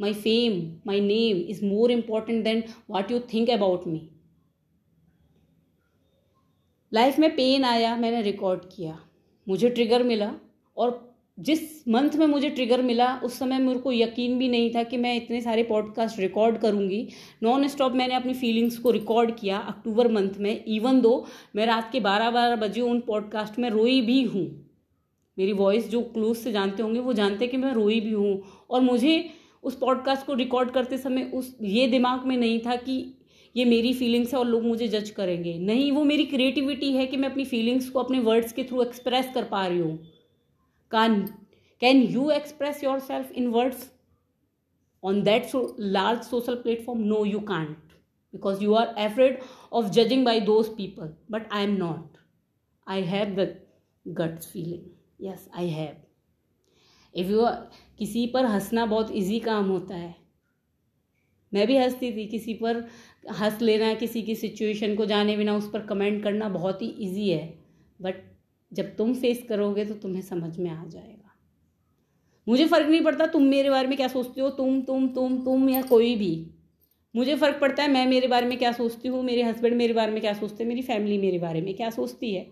my 0.00 0.12
fame, 0.12 0.80
my 0.84 0.98
name 0.98 1.46
is 1.48 1.62
more 1.62 1.90
important 1.90 2.44
than 2.44 2.64
what 2.86 3.10
you 3.10 3.20
think 3.20 3.48
about 3.48 3.86
me. 3.86 4.00
Life 6.92 7.18
में 7.18 7.30
pain 7.36 7.64
आया 7.64 7.96
मैंने 7.96 8.20
record 8.22 8.60
किया 8.72 8.98
मुझे 9.48 9.68
trigger 9.70 10.02
मिला 10.02 10.32
और 10.76 10.90
जिस 11.38 11.88
month 11.88 12.10
में 12.10 12.26
मुझे 12.26 12.50
ट्रिगर 12.50 12.82
मिला, 12.82 13.20
उस 13.24 13.38
समय 13.38 13.58
मेरे 13.58 13.78
को 13.78 13.92
यकीन 13.92 14.38
भी 14.38 14.48
नहीं 14.48 14.74
था 14.74 14.82
कि 14.82 14.96
मैं 14.96 15.16
इतने 15.16 15.40
सारे 15.40 15.62
पॉडकास्ट 15.62 16.20
रिकॉर्ड 16.20 16.58
करूँगी। 16.58 17.08
नॉन 17.42 17.68
स्टॉप 17.68 17.92
मैंने 17.92 18.14
अपनी 18.14 18.34
फीलिंग्स 18.34 18.78
को 18.78 18.90
रिकॉर्ड 18.90 19.34
किया 19.38 19.58
अक्टूबर 19.58 20.12
मंथ 20.12 20.30
में 20.38 20.64
इवन 20.64 21.00
दो 21.00 21.26
मैं 21.56 21.66
रात 21.66 21.92
के 21.92 22.00
बारह 22.00 22.30
बारह 22.30 22.56
बजे 22.56 22.80
उन 22.80 23.00
पॉडकास्ट 23.00 23.58
में 23.58 23.70
रोई 23.70 24.00
भी 24.00 24.22
हूँ। 24.22 24.46
मेरी 25.38 25.52
वॉइस 25.52 25.90
जो 25.90 26.00
क्लोज 26.02 26.36
से 26.36 26.52
जानते 26.52 26.82
होंगे, 26.82 27.00
वो 27.00 27.12
जानते 27.12 27.44
हैं 27.44 27.50
कि 27.50 27.56
मैं 27.56 27.72
रोई 27.72 28.00
भी 28.00 28.12
हूँ। 28.12 28.42
और 28.70 28.80
मुझे 28.80 29.30
उस 29.62 29.76
पॉडकास्ट 29.76 30.26
को 30.26 30.34
रिकॉर्ड 30.34 30.70
करते 30.70 30.98
समय 30.98 31.30
उस, 31.34 31.56
ये 31.62 31.86
दिमाग 31.86 32.26
में 32.26 32.36
नहीं 32.36 32.58
था 32.58 32.76
कि 32.76 33.14
ये 33.56 33.64
मेरी 33.64 33.92
फीलिंग्स 33.92 34.34
है 34.34 34.38
और 34.40 34.46
लोग 34.46 34.62
मुझे 34.62 34.88
जज 34.88 35.10
करेंगे। 35.10 35.58
नहीं, 35.58 35.92
वो 35.92 36.04
मेरी 36.04 36.24
क्रिएटिविटी 36.24 36.92
है 36.92 37.06
कि 37.06 37.16
मैं 37.16 37.30
अपनी 37.30 37.44
फीलिंग्स 37.44 37.88
को 37.88 37.98
अपने 37.98 38.18
वर्ड्स 38.18 38.52
के 38.52 38.64
थ्रू 38.64 38.82
एक्सप्रेस 38.82 39.30
कर 39.34 39.44
पा 39.44 39.66
रही 39.66 39.78
हूँ। 39.78 40.15
Can 40.92 41.20
can 41.80 42.02
you 42.02 42.30
express 42.30 42.84
your 42.84 43.00
self 43.00 43.32
in 43.32 43.46
words 43.46 43.90
on 45.04 45.22
that 45.22 45.50
large 45.78 46.22
social 46.22 46.54
platform 46.54 47.02
no 47.04 47.24
you 47.24 47.40
can't 47.40 47.76
because 48.32 48.64
you 48.64 48.74
are 48.74 48.94
afraid 48.98 49.40
of 49.72 49.90
judging 49.90 50.24
by 50.24 50.40
those 50.40 50.68
people 50.68 51.14
but 51.30 51.52
I 51.52 51.64
am 51.64 51.76
not 51.76 52.18
I 52.88 53.02
have 53.02 53.34
the 53.34 53.56
guts 54.06 54.46
feeling 54.46 55.26
yes 55.26 55.48
I 55.56 55.68
have 55.68 56.02
if 57.14 57.28
you 57.28 57.46
किसी 57.98 58.26
पर 58.26 58.44
हंसना 58.44 58.86
बहुत 58.86 59.10
easy 59.12 59.38
काम 59.40 59.64
होता 59.64 59.94
है। 59.94 60.14
मैं 61.52 61.66
भी 61.66 61.76
हंसती 61.76 62.10
थी, 62.12 62.26
किसी 62.26 62.54
पर 62.54 62.76
हंस 63.40 63.62
लेना, 63.62 63.94
किसी 63.94 64.22
की 64.22 64.34
सिचुएशन 64.34 64.94
को 64.96 65.06
जाने 65.06 65.36
बिना 65.36 65.56
उस 65.56 65.70
पर 65.70 65.86
कमेंट 65.86 66.22
करना 66.22 66.48
बहुत 66.48 66.82
ही 66.82 66.88
ईजी 67.00 67.28
है। 67.30 67.46
बट 68.02 68.35
जब 68.76 68.94
तुम 68.96 69.14
फेस 69.14 69.44
करोगे 69.48 69.84
तो 69.84 69.94
तुम्हें 69.94 70.22
समझ 70.22 70.58
में 70.58 70.70
आ 70.70 70.84
जाएगा। 70.84 71.34
मुझे 72.46 72.66
फ़र्क 72.66 72.88
नहीं 72.88 73.00
पड़ता 73.02 73.26
तुम 73.26 73.42
मेरे 73.42 73.70
बारे 73.70 73.88
में 73.88 73.96
क्या 73.96 74.08
सोचते 74.08 74.40
हो 74.40 74.50
तुम 74.50 74.80
तुम 74.82 75.08
तुम 75.08 75.38
तुम 75.44 75.68
या 75.70 75.82
कोई 75.82 76.14
भी। 76.16 76.34
मुझे 77.14 77.34
फ़र्क 77.36 77.58
पड़ता 77.60 77.82
है 77.82 77.90
मैं 77.92 78.06
मेरे 78.06 78.28
बारे 78.28 78.46
में 78.46 78.56
क्या 78.58 78.72
सोचती 78.72 79.08
हूँ 79.08 79.22
मेरे 79.24 79.42
हस्बैंड 79.42 79.74
मेरे 79.76 79.94
बारे 79.94 80.12
में 80.12 80.20
क्या 80.20 80.32
सोचते 80.32 80.62
हैं 80.62 80.68
मेरी 80.68 80.82
फैमिली 80.82 81.18
मेरे 81.18 81.38
बारे 81.38 81.60
में 81.60 81.74
क्या 81.74 81.90
सोचती 81.90 82.34
है। 82.34 82.46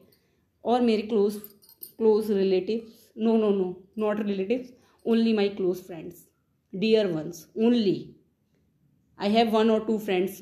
और 0.64 0.80
मेरे 0.80 1.02
close 1.02 1.34
close 1.96 2.30
relative 2.30 2.86
no 3.18 3.36
no 3.36 3.50
no 3.50 3.64
not 3.98 4.20
relative 4.26 4.68
only 5.04 5.32
my 5.32 5.48
close 5.48 5.76
friends 5.76 6.24
dear 6.72 7.06
ones 7.06 7.46
only 7.58 7.98
I 9.18 9.30
have 9.30 9.50
one 9.50 9.70
और 9.70 9.84
two 9.86 9.98
friends 9.98 10.38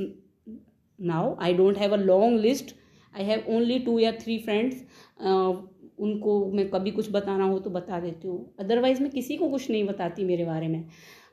now 0.99 1.35
I 1.41 1.55
don't 1.55 1.79
have 1.79 1.93
a 1.93 1.97
long 1.97 2.41
list 2.41 2.75
I 3.15 3.25
have 3.25 3.45
only 3.49 3.79
two 3.79 3.99
या 3.99 4.13
three 4.13 4.39
uh, 4.39 5.57
उनको 6.03 6.53
मैं 6.53 6.69
कभी 6.71 6.91
कुछ 6.91 7.11
बताना 7.11 7.45
हो 7.45 7.59
तो 7.59 7.71
बता 7.71 8.01
देती 8.01 8.29
हूँ। 8.29 8.55
अदरवाइज़ 8.61 9.03
मैं 9.03 9.11
किसी 9.11 9.37
को 9.37 9.49
कुछ 9.49 9.71
नहीं 9.71 9.85
बताती 9.85 10.25
मेरे 10.25 10.45
बारे 10.45 10.69
में। 10.69 10.85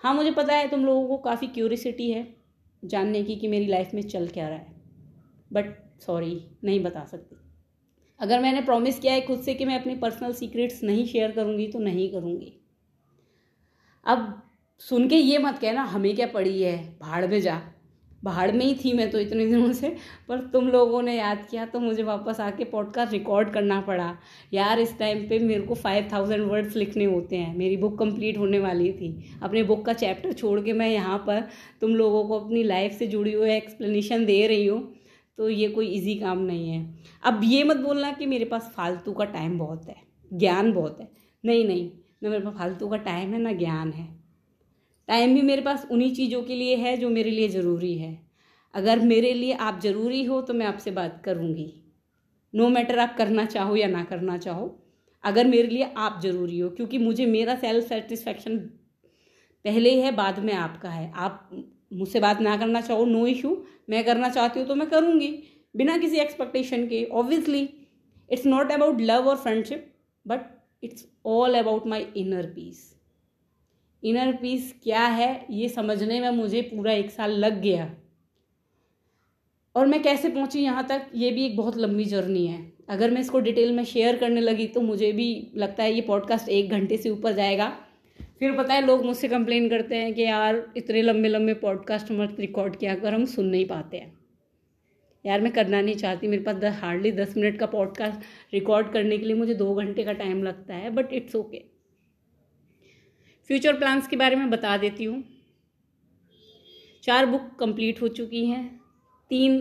हाँ 0.03 0.13
मुझे 0.13 0.31
पता 0.31 0.53
है 0.53 0.69
तुम 0.69 0.85
लोगों 0.85 1.07
को 1.07 1.17
काफ़ी 1.17 1.47
क्यूरियसिटी 1.47 2.11
है 2.11 2.27
जानने 2.83 3.23
की 3.23 3.35
कि 3.35 3.47
मेरी 3.47 3.65
लाइफ 3.65 3.93
में 3.93 4.01
चल 4.01 4.27
क्या 4.27 4.47
रहा 4.47 4.57
है। 4.57 4.75
बट 5.53 5.73
सॉरी 6.01 6.45
नहीं 6.63 6.83
बता 6.83 7.05
सकती। 7.05 7.35
अगर 8.19 8.39
मैंने 8.39 8.61
प्रॉमिस 8.61 8.99
किया 8.99 9.13
है 9.13 9.21
खुद 9.21 9.41
से 9.41 9.53
कि 9.53 9.65
मैं 9.65 9.79
अपनी 9.79 9.95
पर्सनल 9.95 10.33
सीक्रेट्स 10.33 10.83
नहीं 10.83 11.05
शेयर 11.05 11.31
करूँगी 11.31 11.67
तो 11.67 11.79
नहीं 11.79 12.11
करूँगी। 12.11 12.53
अब 14.05 14.41
सुन 14.79 15.07
के 15.09 15.15
ये 15.15 15.37
मत 15.37 15.59
कहना, 15.59 15.83
हमें 15.83 16.15
क्या 16.15 16.27
पड़ी 16.27 16.61
है? 16.61 16.97
भाड़ 16.99 17.27
में 17.27 17.41
जा। 17.41 17.61
भाड़ 18.23 18.51
में 18.51 18.65
ही 18.65 18.73
थी 18.75 18.91
मैं 18.93 19.09
तो 19.11 19.19
इतने 19.19 19.45
दिनों 19.47 19.71
से, 19.73 19.89
पर 20.29 20.39
तुम 20.53 20.67
लोगों 20.67 21.01
ने 21.01 21.15
याद 21.17 21.45
किया 21.51 21.65
तो 21.65 21.79
मुझे 21.79 22.03
वापस 22.03 22.39
आके 22.39 22.63
पॉडकास्ट 22.63 23.11
रिकॉर्ड 23.13 23.49
करना 23.49 23.79
पड़ा। 23.81 24.17
यार, 24.53 24.79
इस 24.79 24.97
टाइम 24.99 25.27
पे 25.29 25.39
मेरे 25.39 25.61
को 25.61 25.75
फाइव 25.75 26.09
थाउज़ेंड 26.13 26.43
वर्ड्स 26.43 26.75
लिखने 26.75 27.05
होते 27.05 27.35
हैं। 27.35 27.55
मेरी 27.57 27.77
बुक 27.77 27.97
कंप्लीट 27.99 28.37
होने 28.37 28.59
वाली 28.59 28.91
थी। 28.93 29.39
अपने 29.43 29.63
बुक 29.63 29.85
का 29.85 29.93
चैप्टर 29.95 30.33
छोड़ 30.33 30.59
के 30.61 30.73
मैं 30.73 30.89
यहाँ 30.89 31.17
पर 31.27 31.43
तुम 31.81 31.95
लोगों 31.95 32.23
को 32.23 32.39
अपनी 32.39 32.63
लाइफ 32.63 32.97
से 32.99 33.07
जुड़ी 33.07 33.33
हुई 33.33 33.51
एक्सप्लेनेशन 33.51 34.25
दे 34.25 34.45
रही 34.47 34.65
हूँ 34.67 34.81
तो 35.37 35.49
ये 35.49 35.67
कोई 35.69 35.87
ईजी 35.87 36.15
काम 36.15 36.39
नहीं 36.39 36.69
है। 36.69 36.85
अब 37.23 37.41
ये 37.43 37.63
मत 37.63 37.77
बोलना 37.77 38.11
कि 38.11 38.25
मेरे 38.25 38.45
पास 38.45 38.71
फालतू 38.75 39.13
का 39.13 39.25
टाइम 39.27 39.57
बहुत 39.59 39.87
है, 39.87 39.95
ज्ञान 40.31 40.71
बहुत 40.73 40.97
है। 41.01 41.07
नहीं 41.43 41.65
नहीं, 41.67 41.89
ना 42.23 42.29
मेरे 42.29 42.43
पास 42.45 42.53
फालतू 42.53 42.87
का 42.87 42.97
टाइम 42.99 43.33
है, 43.33 43.39
ना 43.39 43.51
ज्ञान 43.53 43.91
है। 43.91 44.18
टाइम 45.09 45.33
भी 45.33 45.41
मेरे 45.41 45.61
पास 45.61 45.85
उन्हीं 45.91 46.13
चीज़ों 46.15 46.41
के 46.43 46.55
लिए 46.55 46.75
है 46.77 46.95
जो 46.97 47.09
मेरे 47.09 47.31
लिए 47.31 47.47
ज़रूरी 47.49 47.97
है। 47.97 48.17
अगर 48.73 48.99
मेरे 49.01 49.33
लिए 49.33 49.53
आप 49.53 49.79
ज़रूरी 49.83 50.23
हो 50.23 50.41
तो 50.41 50.53
मैं 50.53 50.65
आपसे 50.65 50.91
बात 50.91 51.21
करूँगी। 51.25 51.73
नो 52.53 52.67
मैटर 52.69 52.99
आप 52.99 53.15
करना 53.17 53.45
चाहो 53.45 53.75
या 53.75 53.87
ना 53.87 54.03
करना 54.03 54.37
चाहो, 54.37 54.67
अगर 55.23 55.47
मेरे 55.47 55.67
लिए 55.67 55.91
आप 55.97 56.19
ज़रूरी 56.23 56.59
हो, 56.59 56.69
क्योंकि 56.69 56.97
मुझे 56.97 57.25
मेरा 57.27 57.55
सेल्फ 57.55 57.87
सेटिस्फैक्शन 57.87 58.57
पहले 59.65 59.89
ही 59.89 60.01
है 60.01 60.11
बाद 60.13 60.39
में 60.39 60.53
आपका 60.55 60.89
है। 60.89 61.11
आप 61.15 61.49
मुझसे 61.93 62.19
बात 62.19 62.41
ना 62.41 62.55
करना 62.57 62.81
चाहो 62.81 63.05
नो 63.05 63.25
इशू 63.27 63.57
मैं 63.89 64.03
करना 64.05 64.29
चाहती 64.29 64.59
हूँ 64.59 64.67
तो 64.67 64.75
मैं 64.75 64.89
करूँगी, 64.89 65.31
बिना 65.75 65.97
किसी 65.97 66.17
एक्सपेक्टेशन 66.17 66.87
के। 66.87 67.03
Obviously 67.05 67.67
it's 68.29 68.45
not 68.45 68.71
about 68.71 69.01
love 69.01 69.29
और 69.29 69.37
friendship 69.37 69.91
but 70.25 70.41
it's 70.83 71.05
all 71.27 71.59
about 71.59 71.87
my 71.87 72.07
inner 72.17 72.45
peace 72.55 72.87
inner 74.03 74.31
peace 74.33 74.73
क्या 74.83 75.05
है, 75.05 75.45
ये 75.51 75.69
समझने 75.69 76.19
में 76.21 76.29
मुझे 76.29 76.61
पूरा 76.61 76.91
एक 76.91 77.09
साल 77.11 77.31
लग 77.31 77.61
गया। 77.61 77.91
और 79.75 79.87
मैं 79.87 80.01
कैसे 80.03 80.29
पहुँची 80.29 80.59
यहाँ 80.59 80.85
तक, 80.87 81.01
ये 81.15 81.31
भी 81.31 81.45
एक 81.45 81.57
बहुत 81.57 81.77
लंबी 81.77 82.05
जर्नी 82.05 82.45
है। 82.47 82.71
अगर 82.89 83.11
मैं 83.11 83.21
इसको 83.21 83.39
डिटेल 83.39 83.71
में 83.71 83.83
शेयर 83.85 84.17
करने 84.17 84.41
लगी 84.41 84.67
तो 84.67 84.81
मुझे 84.81 85.11
भी 85.11 85.51
लगता 85.55 85.83
है 85.83 85.93
ये 85.93 86.01
पॉडकास्ट 86.01 86.49
एक 86.49 86.69
घंटे 86.69 86.97
से 86.97 87.09
ऊपर 87.09 87.33
जाएगा। 87.33 87.69
फिर 88.39 88.51
पता 88.57 88.73
है, 88.73 88.85
लोग 88.85 89.05
मुझसे 89.05 89.27
कंप्लेन 89.27 89.69
करते 89.69 89.95
हैं 89.95 90.13
कि 90.13 90.21
यार, 90.21 90.63
इतने 90.77 91.01
लंबे 91.01 91.29
लंबे 91.29 91.53
पॉडकास्ट 91.53 92.11
मत 92.11 92.35
रिकॉर्ड 92.39 92.75
किया 92.75 92.95
कर, 92.95 93.13
हम 93.13 93.25
सुन 93.25 93.45
नहीं 93.45 93.65
पाते 93.65 93.97
हैं। 93.97 94.17
यार, 95.25 95.41
मैं 95.41 95.51
करना 95.51 95.81
नहीं 95.81 95.95
चाहती, 95.95 96.27
मेरे 96.27 96.43
पास 96.43 96.63
हार्डली 96.81 97.11
दस 97.11 97.33
मिनट 97.37 97.59
का 97.59 97.65
पॉडकास्ट 97.65 98.53
रिकॉर्ड 98.53 98.91
करने 98.91 99.17
के 99.17 99.25
लिए 99.25 99.35
मुझे 99.35 99.53
दो 99.53 99.73
घंटे 99.75 100.03
का 100.03 100.13
टाइम 100.13 100.43
लगता 100.43 100.73
है 100.73 100.89
but 100.89 101.13
it's 101.13 101.35
okay 101.35 101.78
future 103.49 103.73
plans 103.73 104.07
के 104.07 104.15
बारे 104.15 104.35
में 104.35 104.49
बता 104.49 104.75
देती 104.77 105.03
हूँ। 105.03 105.23
चार 107.03 107.25
बुक 107.25 107.49
कंप्लीट 107.59 108.01
हो 108.01 108.07
चुकी 108.07 108.45
हैं। 108.45 108.79
तीन 109.31 109.57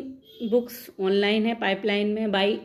बुक्स 0.51 0.91
ऑनलाइन 1.01 1.47
है, 1.47 1.55
पाइपलाइन 1.55 2.09
में। 2.09 2.31
बाई 2.33 2.61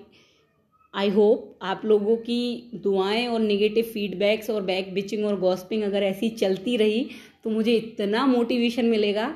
आई 0.94 1.10
होप 1.10 1.60
आप 1.62 1.86
लोगों 1.86 2.18
की 2.18 2.72
दुआएँ 2.76 3.26
और 3.28 3.40
निगेटिव 3.40 3.84
फीडबैक्स 3.84 4.50
और 4.50 4.62
बैक 4.62 4.94
बिचिंग 4.94 5.26
और 5.26 5.40
गॉस्पिंग 5.40 5.84
अगर 5.84 6.04
ऐसी 6.04 6.30
चलती 6.30 6.78
रही 6.78 7.08
तो 7.44 7.50
मुझे 7.50 7.76
इतना 7.76 8.26
मोटिवेशन 8.26 8.86
मिलेगा। 8.86 9.30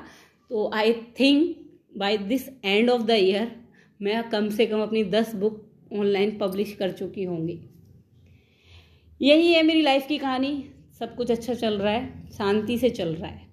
तो 0.50 0.70
I 0.74 0.92
think 1.20 1.56
by 1.96 2.18
this 2.18 2.48
end 2.64 2.90
of 2.90 3.02
the 3.02 3.10
year 3.10 3.52
मैं 4.00 4.28
कम 4.30 4.48
से 4.50 4.66
कम 4.66 4.82
अपनी 4.82 5.04
दस 5.10 5.34
बुक 5.34 5.64
ऑनलाइन 5.92 6.38
पब्लिश 6.38 6.74
कर 6.74 6.92
चुकी 6.92 7.24
होंगी। 7.24 7.60
यही 9.20 9.52
है 9.52 9.62
मेरी 9.62 9.82
लाइफ 9.82 10.06
की 10.08 10.18
कहानी। 10.18 10.64
सब 11.00 11.14
कुछ 11.16 11.30
अच्छा 11.30 11.54
चल 11.54 11.78
रहा 11.78 11.92
है, 11.92 12.30
शांति 12.30 12.78
से 12.78 12.90
चल 12.90 13.14
रहा 13.14 13.30
है। 13.30 13.46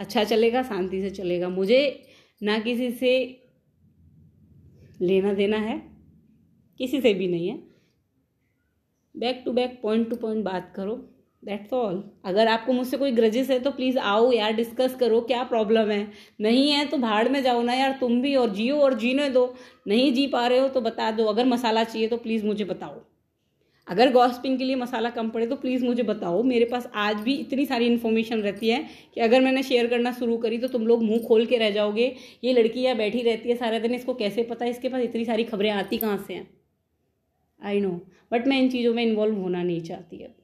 अच्छा 0.00 0.24
चलेगा, 0.24 0.62
शांति 0.62 1.00
से 1.02 1.10
चलेगा। 1.10 1.48
मुझे 1.48 2.06
ना 2.40 2.58
किसी 2.58 2.90
से 2.90 3.10
लेना 5.00 5.32
देना 5.32 5.56
है, 5.58 5.78
किसी 6.80 7.00
से 7.00 7.12
भी 7.14 7.28
नहीं 7.28 7.48
है। 7.48 7.56
Back 9.14 9.42
to 9.44 9.52
back 9.52 9.78
point 9.82 10.08
to 10.10 10.16
point 10.16 10.44
बात 10.44 10.72
करो। 10.76 10.94
दैट्स 11.42 11.72
ऑल 11.72 12.02
अगर 12.24 12.48
आपको 12.48 12.72
मुझसे 12.72 12.96
कोई 12.96 13.12
ग्रजेस 13.12 13.50
है 13.50 13.58
तो 13.58 13.70
प्लीज़ 13.70 13.98
आओ 13.98 14.30
यार 14.32 14.52
डिस्कस 14.52 14.94
करो, 14.94 15.20
क्या 15.20 15.42
प्रॉब्लम 15.44 15.90
है? 15.90 16.10
नहीं 16.40 16.70
है 16.70 16.84
तो 16.86 16.98
भाड़ 16.98 17.28
में 17.28 17.42
जाओ 17.42 17.62
ना 17.62 17.74
यार, 17.74 17.96
तुम 18.00 18.20
भी 18.22 18.34
और 18.36 18.54
जियो 18.54 18.80
और 18.80 18.94
जीने 18.94 19.28
दो। 19.30 19.54
नहीं 19.86 20.12
जी 20.12 20.26
पा 20.26 20.46
रहे 20.46 20.58
हो 20.58 20.68
तो 20.68 20.80
बता 20.80 21.10
दो। 21.10 21.24
अगर 21.24 21.46
मसाला 21.46 21.84
चाहिए 21.84 22.08
तो 22.08 22.16
प्लीज़ 22.16 22.46
मुझे 22.46 22.64
बताओ। 22.64 23.00
अगर 23.88 24.12
गॉसिपिंग 24.12 24.58
के 24.58 24.64
लिए 24.64 24.76
मसाला 24.76 25.10
कम 25.10 25.28
पड़े 25.30 25.46
तो 25.46 25.56
प्लीज़ 25.56 25.84
मुझे 25.84 26.02
बताओ। 26.04 26.42
मेरे 26.44 26.64
पास 26.64 26.88
आज 26.96 27.20
भी 27.20 27.34
इतनी 27.36 27.66
सारी 27.66 27.86
इन्फॉर्मेशन 27.86 28.40
रहती 28.40 28.68
है 28.68 28.84
कि 29.14 29.20
अगर 29.20 29.40
मैंने 29.40 29.62
शेयर 29.62 29.86
करना 29.86 30.12
शुरू 30.12 30.36
करी 30.38 30.58
तो 30.58 30.68
तुम 30.68 30.86
लोग 30.86 31.02
मुँह 31.02 31.26
खोल 31.28 31.46
के 31.46 31.58
रह 31.58 31.70
जाओगे, 31.70 32.14
ये 32.44 32.52
लड़की 32.52 32.80
यहाँ 32.80 32.96
बैठी 32.96 33.22
रहती 33.22 33.48
है 33.48 33.56
सारा 33.56 33.78
दिन, 33.78 33.94
इसको 33.94 34.14
कैसे 34.14 34.42
पता 34.44 34.64
है? 34.64 34.70
इसके 34.70 34.88
पास 34.88 35.02
इतनी 35.02 35.24
सारी 35.24 35.44
खबरें 35.44 35.70
आती 35.70 35.98
कहाँ 35.98 36.18
से 36.18 36.34
हैं? 36.34 36.48
आई 37.62 37.80
नो 37.80 37.90
बट 38.32 38.46
मैं 38.46 38.60
इन 38.60 38.70
चीज़ों 38.70 38.94
में 38.94 39.02
इन्वॉल्व 39.02 39.36
होना 39.36 39.62
नहीं 39.62 39.80
चाहती 39.82 40.16
अब। 40.18 40.34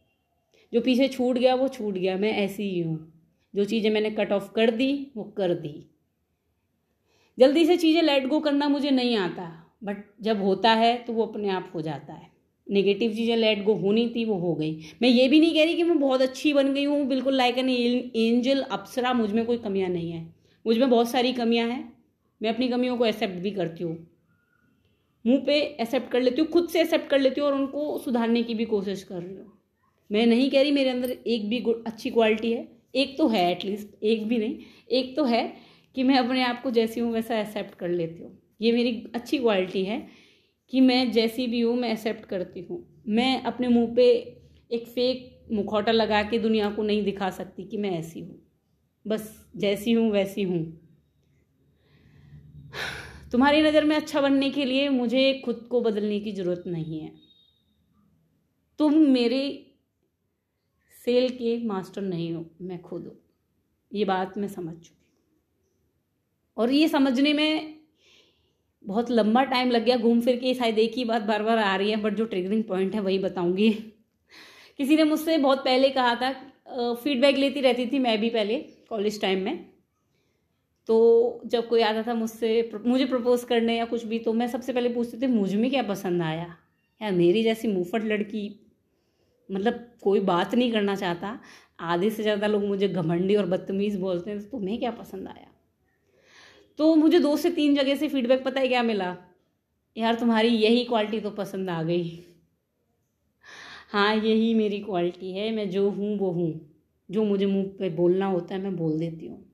जो 0.72 0.80
पीछे 0.80 1.08
छूट 1.08 1.38
गया, 1.38 1.54
वो 1.54 1.68
छूट 1.68 1.94
गया। 1.94 2.16
मैं 2.18 2.32
ऐसी 2.34 2.62
ही 2.64 2.80
हूँ। 2.80 2.98
जो 3.54 3.64
चीज़ें 3.64 3.90
मैंने 3.90 4.10
कट 4.10 4.32
ऑफ़ 4.32 4.52
कर 4.52 4.70
दी, 4.72 5.12
वो 5.16 5.24
कर 5.36 5.54
दी। 5.54 5.86
जल्दी 7.38 7.64
से 7.66 7.76
चीज़ें 7.76 8.02
लेट 8.02 8.26
गो 8.26 8.40
करना 8.40 8.68
मुझे 8.68 8.90
नहीं 8.90 9.16
आता 9.18 9.50
बट 9.84 10.04
जब 10.22 10.42
होता 10.42 10.72
है 10.72 10.96
तो 10.98 11.12
वो 11.12 11.26
अपने 11.26 11.48
आप 11.50 11.70
हो 11.74 11.80
जाता 11.82 12.12
है। 12.12 12.32
नेगेटिव 12.66 13.12
चीज़ें 13.14 13.36
लेट 13.36 13.62
गो 13.64 13.74
होनी 13.74 14.08
थी, 14.08 14.24
वो 14.24 14.34
हो 14.34 14.54
गई। 14.54 14.72
मैं 15.02 15.08
ये 15.08 15.28
भी 15.28 15.40
नहीं 15.40 15.54
कह 15.54 15.64
रही 15.64 15.76
कि 15.76 15.82
मैं 15.82 15.98
बहुत 16.00 16.22
अच्छी 16.22 16.52
बन 16.52 16.72
गई 16.74 16.84
हूँ, 16.84 17.04
बिल्कुल 17.06 17.34
लाइक 17.34 17.58
एन 17.58 17.68
एंजल 17.68 18.60
अप्सरा, 18.62 19.12
मुझमें 19.12 19.44
कोई 19.46 19.58
कमियाँ 19.58 19.88
नहीं 19.88 20.10
है। 20.10 20.26
मुझमें 20.64 20.88
बहुत 20.90 21.10
सारी 21.10 21.32
कमियाँ 21.32 21.68
हैं, 21.68 21.92
मैं 22.40 22.52
अपनी 22.52 22.68
कमियों 22.68 22.96
को 22.96 23.06
एक्सेप्ट 23.06 23.34
भी 23.34 23.50
करती 23.50 23.84
हूँ। 23.84 23.96
मुँह 25.24 25.38
पे 25.46 25.60
एक्सेप्ट 25.80 26.10
कर 26.12 26.20
लेती 26.20 26.40
हूँ, 26.40 26.48
खुद 26.50 26.68
से 26.68 26.80
एक्सेप्ट 26.80 27.08
कर 27.10 27.18
लेती 27.18 27.40
हूँ 27.40 27.48
और 27.48 27.54
उनको 27.54 27.98
सुधारने 27.98 28.42
की 28.42 28.54
भी 28.54 28.64
कोशिश 28.64 29.02
कर 29.02 29.22
रही 29.22 29.36
हूँ। 29.36 29.52
मैं 30.10 30.26
नहीं 30.26 30.50
कह 30.50 30.62
रही 30.62 30.70
मेरे 30.70 30.90
अंदर 30.90 31.10
एक 31.10 31.48
भी 31.48 31.58
अच्छी 31.86 32.10
क्वालिटी 32.10 32.52
है, 32.52 32.68
एक 32.94 33.16
तो 33.18 33.28
है 33.28 33.50
एटलीस्ट 33.50 34.04
एक 34.04 34.26
भी 34.28 34.38
नहीं, 34.38 34.56
एक 34.90 35.16
तो 35.16 35.24
है 35.24 35.52
कि 35.96 36.02
मैं 36.02 36.18
अपने 36.18 36.42
आप 36.42 36.62
को 36.62 36.70
जैसी 36.70 37.00
हूँ, 37.00 37.12
वैसा 37.12 37.40
एक्सेप्ट 37.40 37.74
कर 37.74 37.88
लेती 37.88 38.22
हूँ। 38.22 38.38
ये 38.60 38.72
मेरी 38.72 39.04
अच्छी 39.14 39.38
क्वालिटी 39.38 39.84
है 39.84 40.06
कि 40.72 40.80
मैं 40.80 41.10
जैसी 41.12 41.46
भी 41.46 41.60
हूँ, 41.60 41.76
मैं 41.76 41.92
एक्सेप्ट 41.92 42.24
करती 42.24 42.60
हूँ। 42.60 43.02
मैं 43.08 43.42
अपने 43.42 43.68
मुँह 43.68 43.94
पे 43.94 44.08
एक 44.72 44.86
फेक 44.86 45.52
मुखौटा 45.52 45.92
लगा 45.92 46.22
के 46.22 46.38
दुनिया 46.38 46.70
को 46.70 46.82
नहीं 46.82 47.02
दिखा 47.04 47.30
सकती 47.30 47.64
कि 47.64 47.76
मैं 47.76 47.90
ऐसी 47.90 48.20
हूँ। 48.20 48.40
बस 49.06 49.46
जैसी 49.56 49.92
हूँ, 49.92 50.10
वैसी 50.12 50.42
हूँ। 50.42 50.62
तुम्हारी 53.32 53.62
नज़र 53.62 53.84
में 53.84 53.96
अच्छा 53.96 54.20
बनने 54.20 54.50
के 54.50 54.64
लिए 54.64 54.88
मुझे 54.88 55.42
खुद 55.44 55.66
को 55.70 55.80
बदलने 55.80 56.20
की 56.20 56.32
ज़रूरत 56.32 56.64
नहीं 56.66 57.00
है। 57.00 57.12
तुम 58.78 58.94
मेरे 58.94 59.70
सेल 61.04 61.28
के 61.28 61.56
मास्टर 61.66 62.02
नहीं 62.02 62.32
हो, 62.32 62.44
मैं 62.60 62.80
खुद 62.82 63.06
हूँ। 63.06 63.16
ये 63.92 64.04
बात 64.04 64.38
मैं 64.38 64.48
समझ 64.48 64.74
चुकी 64.74 65.02
और 66.56 66.70
ये 66.70 66.88
समझने 66.88 67.32
में 67.32 67.73
बहुत 68.84 69.10
लंबा 69.10 69.42
टाइम 69.44 69.70
लग 69.70 69.84
गया 69.84 69.96
घूम 69.96 70.20
फिर 70.20 70.36
के, 70.36 70.54
शायद 70.54 70.78
एक 70.78 70.92
ही 70.96 71.04
बात 71.04 71.22
बार 71.22 71.42
बार 71.42 71.58
आ 71.58 71.74
रही 71.76 71.90
है 71.90 71.96
बट 71.96 72.14
जो 72.14 72.24
ट्रिगरिंग 72.26 72.64
पॉइंट 72.64 72.94
है 72.94 73.00
वही 73.00 73.18
बताऊँगी। 73.18 73.70
किसी 74.78 74.96
ने 74.96 75.04
मुझसे 75.04 75.36
बहुत 75.38 75.64
पहले 75.64 75.90
कहा 75.90 76.14
था 76.14 76.32
फीडबैक 76.94 77.36
लेती 77.36 77.60
रहती 77.60 77.86
थी 77.86 77.98
मैं 77.98 78.18
भी 78.20 78.30
पहले 78.30 78.58
कॉलेज 78.88 79.20
टाइम 79.20 79.42
में। 79.44 79.64
तो 80.88 81.40
जब 81.46 81.68
कोई 81.68 81.82
आता 81.82 82.02
था 82.02 82.14
मुझसे, 82.14 82.70
मुझे 82.86 83.04
प्रपोज 83.06 83.44
करने 83.44 83.76
या 83.76 83.84
कुछ 83.84 84.04
भी 84.04 84.18
तो 84.18 84.32
मैं 84.32 84.48
सबसे 84.48 84.72
पहले 84.72 84.88
पूछती 84.88 85.18
थी, 85.18 85.26
मुझमें 85.28 85.70
क्या 85.70 85.82
पसंद 85.84 86.22
आया? 86.22 86.46
यार 87.00 87.12
मेरी 87.12 87.42
जैसी 87.42 87.68
मुफट 87.68 88.04
लड़की। 88.04 88.48
मतलब 89.48 89.86
कोई 90.02 90.20
बात 90.22 90.54
नहीं 90.54 90.72
करना 90.72 90.94
चाहता। 90.96 91.38
आधे 91.82 92.10
से 92.10 92.22
ज़्यादा 92.22 92.46
लोग 92.46 92.64
मुझे 92.64 92.88
घमंडी 92.88 93.36
और 93.36 93.46
बदतमीज़ 93.46 93.98
बोलते 94.00 94.30
हैं 94.30 94.40
तो 94.40 94.46
तुम्हें 94.48 94.78
क्या 94.78 94.90
पसंद 94.92 95.28
आया? 95.28 95.46
तो 96.78 96.94
मुझे 96.94 97.18
दो 97.18 97.36
से 97.36 97.50
तीन 97.50 97.74
जगह 97.74 97.94
से 97.94 98.08
फीडबैक 98.08 98.44
पता 98.44 98.60
है 98.60 98.68
क्या 98.68 98.82
मिला? 98.82 99.16
यार, 99.96 100.14
तुम्हारी 100.14 100.48
यही 100.48 100.84
क्वालिटी 100.84 101.20
तो 101.20 101.30
पसंद 101.30 101.70
आ 101.70 101.82
गई। 101.82 102.24
हाँ 103.92 104.16
यही 104.16 104.54
मेरी 104.54 104.80
क्वालिटी 104.80 105.32
है। 105.32 105.50
मैं 105.50 105.70
जो 105.70 105.90
हूँ, 105.90 106.18
वो 106.18 106.30
हूँ। 106.30 106.76
जो 107.10 107.24
मुझे 107.24 107.46
मुँह 107.46 107.64
पे 107.78 107.90
बोलना 107.90 108.26
होता 108.26 108.54
है, 108.54 108.60
मैं 108.60 108.76
बोल 108.76 108.98
देती 108.98 109.26
हूँ। 109.26 109.52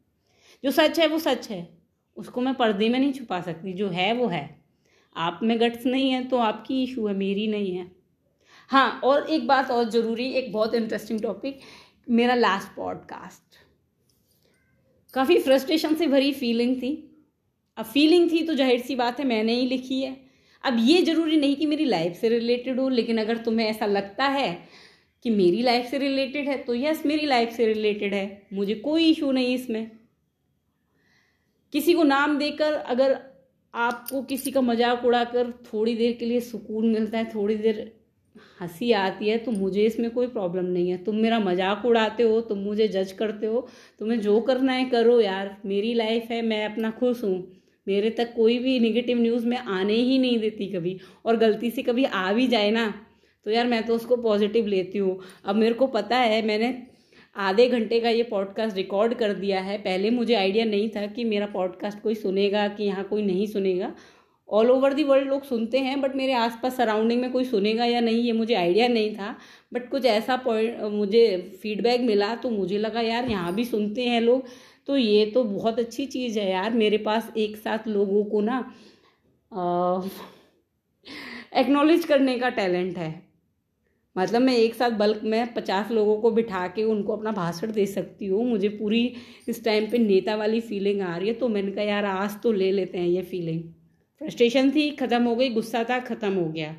जो 0.65 0.71
सच 0.71 1.01
है, 1.01 1.07
वो 1.07 1.19
सच 1.19 1.51
है। 1.51 1.79
उसको 2.17 2.41
मैं 2.41 2.55
पर्दे 2.55 2.89
में 2.89 2.99
नहीं 2.99 3.13
छुपा 3.13 3.41
सकती। 3.41 3.73
जो 3.73 3.89
है, 3.89 4.13
वो 4.13 4.27
है। 4.27 4.65
आप 5.17 5.41
में 5.43 5.61
गट्स 5.61 5.87
नहीं 5.87 6.11
है 6.11 6.29
तो 6.29 6.37
आपकी 6.37 6.83
इशू 6.83 7.07
है, 7.07 7.15
मेरी 7.15 7.47
नहीं 7.47 7.75
है। 7.75 7.93
हाँ 8.69 9.01
और 9.05 9.31
एक 9.31 9.47
बात 9.47 9.71
और 9.71 9.85
ज़रूरी, 9.85 10.31
एक 10.31 10.53
बहुत 10.53 10.75
इंटरेस्टिंग 10.75 11.21
टॉपिक 11.21 11.61
मेरा 12.11 12.35
लास्ट 12.35 12.77
पॉडकास्ट 12.77 13.57
काफ़ी 15.15 15.39
फ्रस्ट्रेशन 15.39 15.95
से 15.95 16.07
भरी 16.07 16.33
फीलिंग 16.33 16.77
थी। 16.77 17.10
अब 17.81 17.87
फीलिंग 17.87 18.31
थी 18.31 18.43
तो 18.43 18.55
ज़ाहिर 18.55 18.81
सी 18.81 18.95
बात 18.97 19.21
है, 19.21 19.27
मैंने 19.27 19.55
ही 19.55 19.67
लिखी 19.67 20.01
है। 20.03 20.17
अब 20.65 20.77
ये 20.81 21.03
ज़रूरी 21.03 21.37
नहीं 21.37 21.57
कि 21.57 21.67
मेरी 21.67 21.85
लाइफ 21.87 22.17
से 22.17 22.29
रिलेटेड 22.29 22.81
हो, 22.81 22.89
लेकिन 22.91 23.19
अगर 23.19 23.37
तुम्हें 23.39 23.67
ऐसा 23.67 23.87
लगता 23.87 24.25
है 24.29 24.59
कि 25.25 25.31
मेरी 25.31 25.63
लाइफ 25.63 25.87
से 25.87 25.99
रिलेटेड 25.99 26.49
है 26.49 26.57
तो 26.59 26.75
यस 26.75 27.03
मेरी 27.07 27.27
लाइफ 27.27 27.53
से 27.53 27.67
रिलेटेड 27.67 28.15
है। 28.15 28.43
मुझे 28.53 28.75
कोई 28.77 29.11
इशू 29.11 29.31
नहीं 29.33 29.55
इसमें। 29.55 29.91
किसी 31.73 31.93
को 31.95 32.03
नाम 32.05 32.39
देकर 32.39 32.73
अगर 32.73 33.19
आपको 33.75 34.23
किसी 34.25 34.51
का 34.51 34.61
मज़ाक 34.61 35.05
उड़ाकर 35.05 35.51
थोड़ी 35.65 35.95
देर 35.95 36.13
के 36.13 36.27
लिए 36.27 36.41
सुकून 36.41 36.87
मिलता 36.87 37.19
है, 37.19 37.25
थोड़ी 37.35 37.55
देर 37.57 37.93
हँसी 38.61 38.91
आती 38.95 39.29
है 39.29 39.37
तो 39.39 39.53
मुझे 39.53 39.85
इसमें 39.85 40.11
कोई 40.11 40.27
प्रॉब्लम 40.29 40.65
नहीं 40.67 40.91
है। 40.91 40.97
तुम 41.05 41.17
मेरा 41.17 41.39
मज़ाक 41.41 41.85
उड़ाते 41.87 42.23
हो, 42.23 42.41
तुम 42.43 42.59
मुझे 42.61 42.89
जज 42.89 43.13
करते 43.13 43.47
हो, 43.47 43.67
तुम्हें 44.01 44.21
जो 44.21 44.41
करना 44.43 44.73
है 44.73 44.85
करो 44.91 45.21
यार, 45.21 45.57
मेरी 45.67 45.95
लाइफ 45.95 46.31
है, 46.31 46.43
मैं 46.43 46.65
अपना 46.65 46.91
खुश 46.91 47.25
हूँ। 47.25 47.60
मेरे 47.87 48.11
तक 48.11 48.33
कोई 48.35 48.59
भी 48.59 48.79
निगेटिव 48.81 49.21
न्यूज़ 49.21 49.47
मैं 49.47 49.59
आने 49.59 49.95
ही 49.95 50.19
नहीं 50.19 50.39
देती 50.39 50.67
कभी। 50.69 50.99
और 51.25 51.37
गलती 51.37 51.71
से 51.71 51.83
कभी 51.83 52.05
आ 52.05 52.33
भी 52.33 52.47
जाए 52.47 52.71
ना 52.71 52.93
तो 53.47 53.51
यार 53.51 53.67
मैं 53.67 53.83
तो 53.83 53.95
उसको 53.95 54.17
पॉजिटिव 54.19 54.67
लेती 54.67 54.99
हूँ। 54.99 55.19
अब 55.45 55.57
मेरे 55.57 55.75
को 55.75 55.87
पता 55.89 56.17
है, 56.17 56.45
मैंने 56.47 56.75
आधे 57.37 57.67
घंटे 57.69 58.01
का 58.01 58.11
ये 58.11 58.23
पॉडकास्ट 58.23 58.77
रिकॉर्ड 58.77 59.15
कर 59.15 59.33
दिया 59.35 59.61
है। 59.61 59.77
पहले 59.79 60.11
मुझे 60.11 60.35
आइडिया 60.35 60.65
नहीं 60.65 60.89
था 60.91 61.07
कि 61.07 61.25
मेरा 61.25 61.47
पॉडकास्ट 61.47 62.03
कोई 62.03 62.15
सुनेगा 62.17 62.67
कि 62.69 62.85
यहाँ 62.85 63.05
कोई 63.05 63.23
नहीं 63.23 63.47
सुनेगा। 63.47 63.93
ऑल 64.49 64.71
ओवर 64.71 64.95
दी 64.95 65.03
वर्ल्ड 65.05 65.29
लोग 65.29 65.45
सुनते 65.45 65.79
हैं 65.79 66.01
बट 66.01 66.17
मेरे 66.17 66.33
आसपास 66.33 66.77
सराउंडिंग 66.77 67.21
में 67.21 67.31
कोई 67.33 67.45
सुनेगा 67.45 67.85
या 67.85 68.01
नहीं, 68.01 68.23
ये 68.23 68.33
मुझे 68.33 68.55
आइडिया 68.55 68.89
नहीं 68.89 69.15
था। 69.15 69.37
बट 69.73 69.89
कुछ 69.91 70.05
ऐसा 70.07 70.37
पॉइंट 70.37 70.81
मुझे 70.93 71.37
फीडबैक 71.63 72.01
मिला 72.01 72.35
तो 72.35 72.51
मुझे 72.51 72.79
लगा, 72.79 73.01
यार, 73.01 73.31
यहाँ 73.31 73.55
भी 73.55 73.65
सुनते 73.65 74.05
हैं 74.05 74.21
लोग। 74.21 74.45
तो 74.91 74.97
ये 74.97 75.25
तो 75.27 75.43
बहुत 75.45 75.79
अच्छी 75.79 76.05
चीज़ 76.07 76.39
है 76.39 76.51
यार, 76.51 76.73
मेरे 76.75 76.99
पास 76.99 77.31
एक 77.39 77.57
साथ 77.57 77.87
लोगों 77.89 78.23
को 78.25 78.41
ना 78.41 78.57
एक्नॉलेज 81.57 82.05
करने 82.05 82.39
का 82.39 82.49
टैलेंट 82.51 82.97
है। 82.99 83.11
मतलब 84.17 84.43
मैं 84.43 84.57
एक 84.57 84.75
साथ 84.75 84.91
बल्क 84.99 85.21
में 85.25 85.53
पचास 85.55 85.91
लोगों 85.91 86.17
को 86.21 86.31
बिठा 86.31 86.67
के 86.69 86.85
उनको 86.87 87.17
अपना 87.17 87.33
भाषण 87.33 87.73
दे 87.73 87.85
सकती 87.87 88.27
हूँ, 88.27 88.45
मुझे 88.47 88.69
पूरी 88.71 89.03
इस 89.49 89.65
टाइम 89.65 89.87
पे 89.91 89.99
नेता 89.99 90.35
वाली 90.37 90.61
फीलिंग 90.63 91.03
आ 91.03 91.17
रही 91.17 91.29
है 91.29 91.35
तो 91.35 91.49
मैंने 91.49 91.73
कहा, 91.73 91.85
यार, 91.85 92.05
आज 92.05 92.41
तो 92.43 92.53
ले 92.53 92.71
लेते 92.73 92.99
हैं 92.99 93.09
ये 93.09 93.23
फीलिंग 93.25 93.63
फ्रस्ट्रेशन 94.21 94.71
थी, 94.71 94.91
ख़त्म 94.93 95.23
हो 95.25 95.35
गई, 95.37 95.51
गुस्सा 95.51 95.85
था, 95.85 95.99
ख़त्म 96.01 96.33
हो 96.35 96.49
गया। 96.49 96.73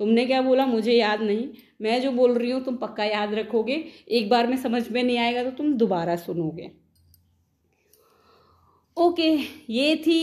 तुमने 0.00 0.26
क्या 0.26 0.42
बोला? 0.42 0.66
मुझे 0.66 0.92
याद 0.92 1.22
नहीं। 1.22 1.48
मैं 1.82 2.00
जो 2.02 2.12
बोल 2.12 2.34
रही 2.34 2.50
हूँ, 2.50 2.62
तुम 2.64 2.76
पक्का 2.78 3.04
याद 3.04 3.34
रखोगे। 3.34 3.84
एक 4.10 4.28
बार 4.30 4.46
में 4.46 4.56
समझ 4.58 4.88
में 4.90 5.02
नहीं 5.02 5.18
आएगा 5.18 5.42
तो 5.44 5.50
तुम 5.56 5.72
दोबारा 5.74 6.16
सुनोगे। 6.18 6.70
ओके, 8.96 9.38
ये 9.70 9.96
थी 9.96 10.18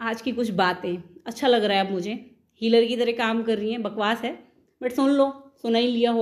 आज 0.00 0.22
की 0.22 0.32
कुछ 0.32 0.50
बातें। 0.50 1.02
अच्छा 1.26 1.48
लग 1.48 1.64
रहा 1.64 1.78
है 1.78 1.86
अब 1.86 1.92
मुझे। 1.92 2.36
हीलर 2.62 2.84
की 2.84 2.96
तरह 2.96 3.12
काम 3.12 3.42
कर 3.42 3.58
रही 3.58 3.70
हैं, 3.70 3.82
बकवास 3.82 4.20
है। 4.20 4.52
बट 4.82 4.92
सुन 4.92 5.10
लो, 5.10 5.52
सुना 5.62 5.78
ही 5.78 5.86
लिया 5.86 6.10
हो। 6.10 6.12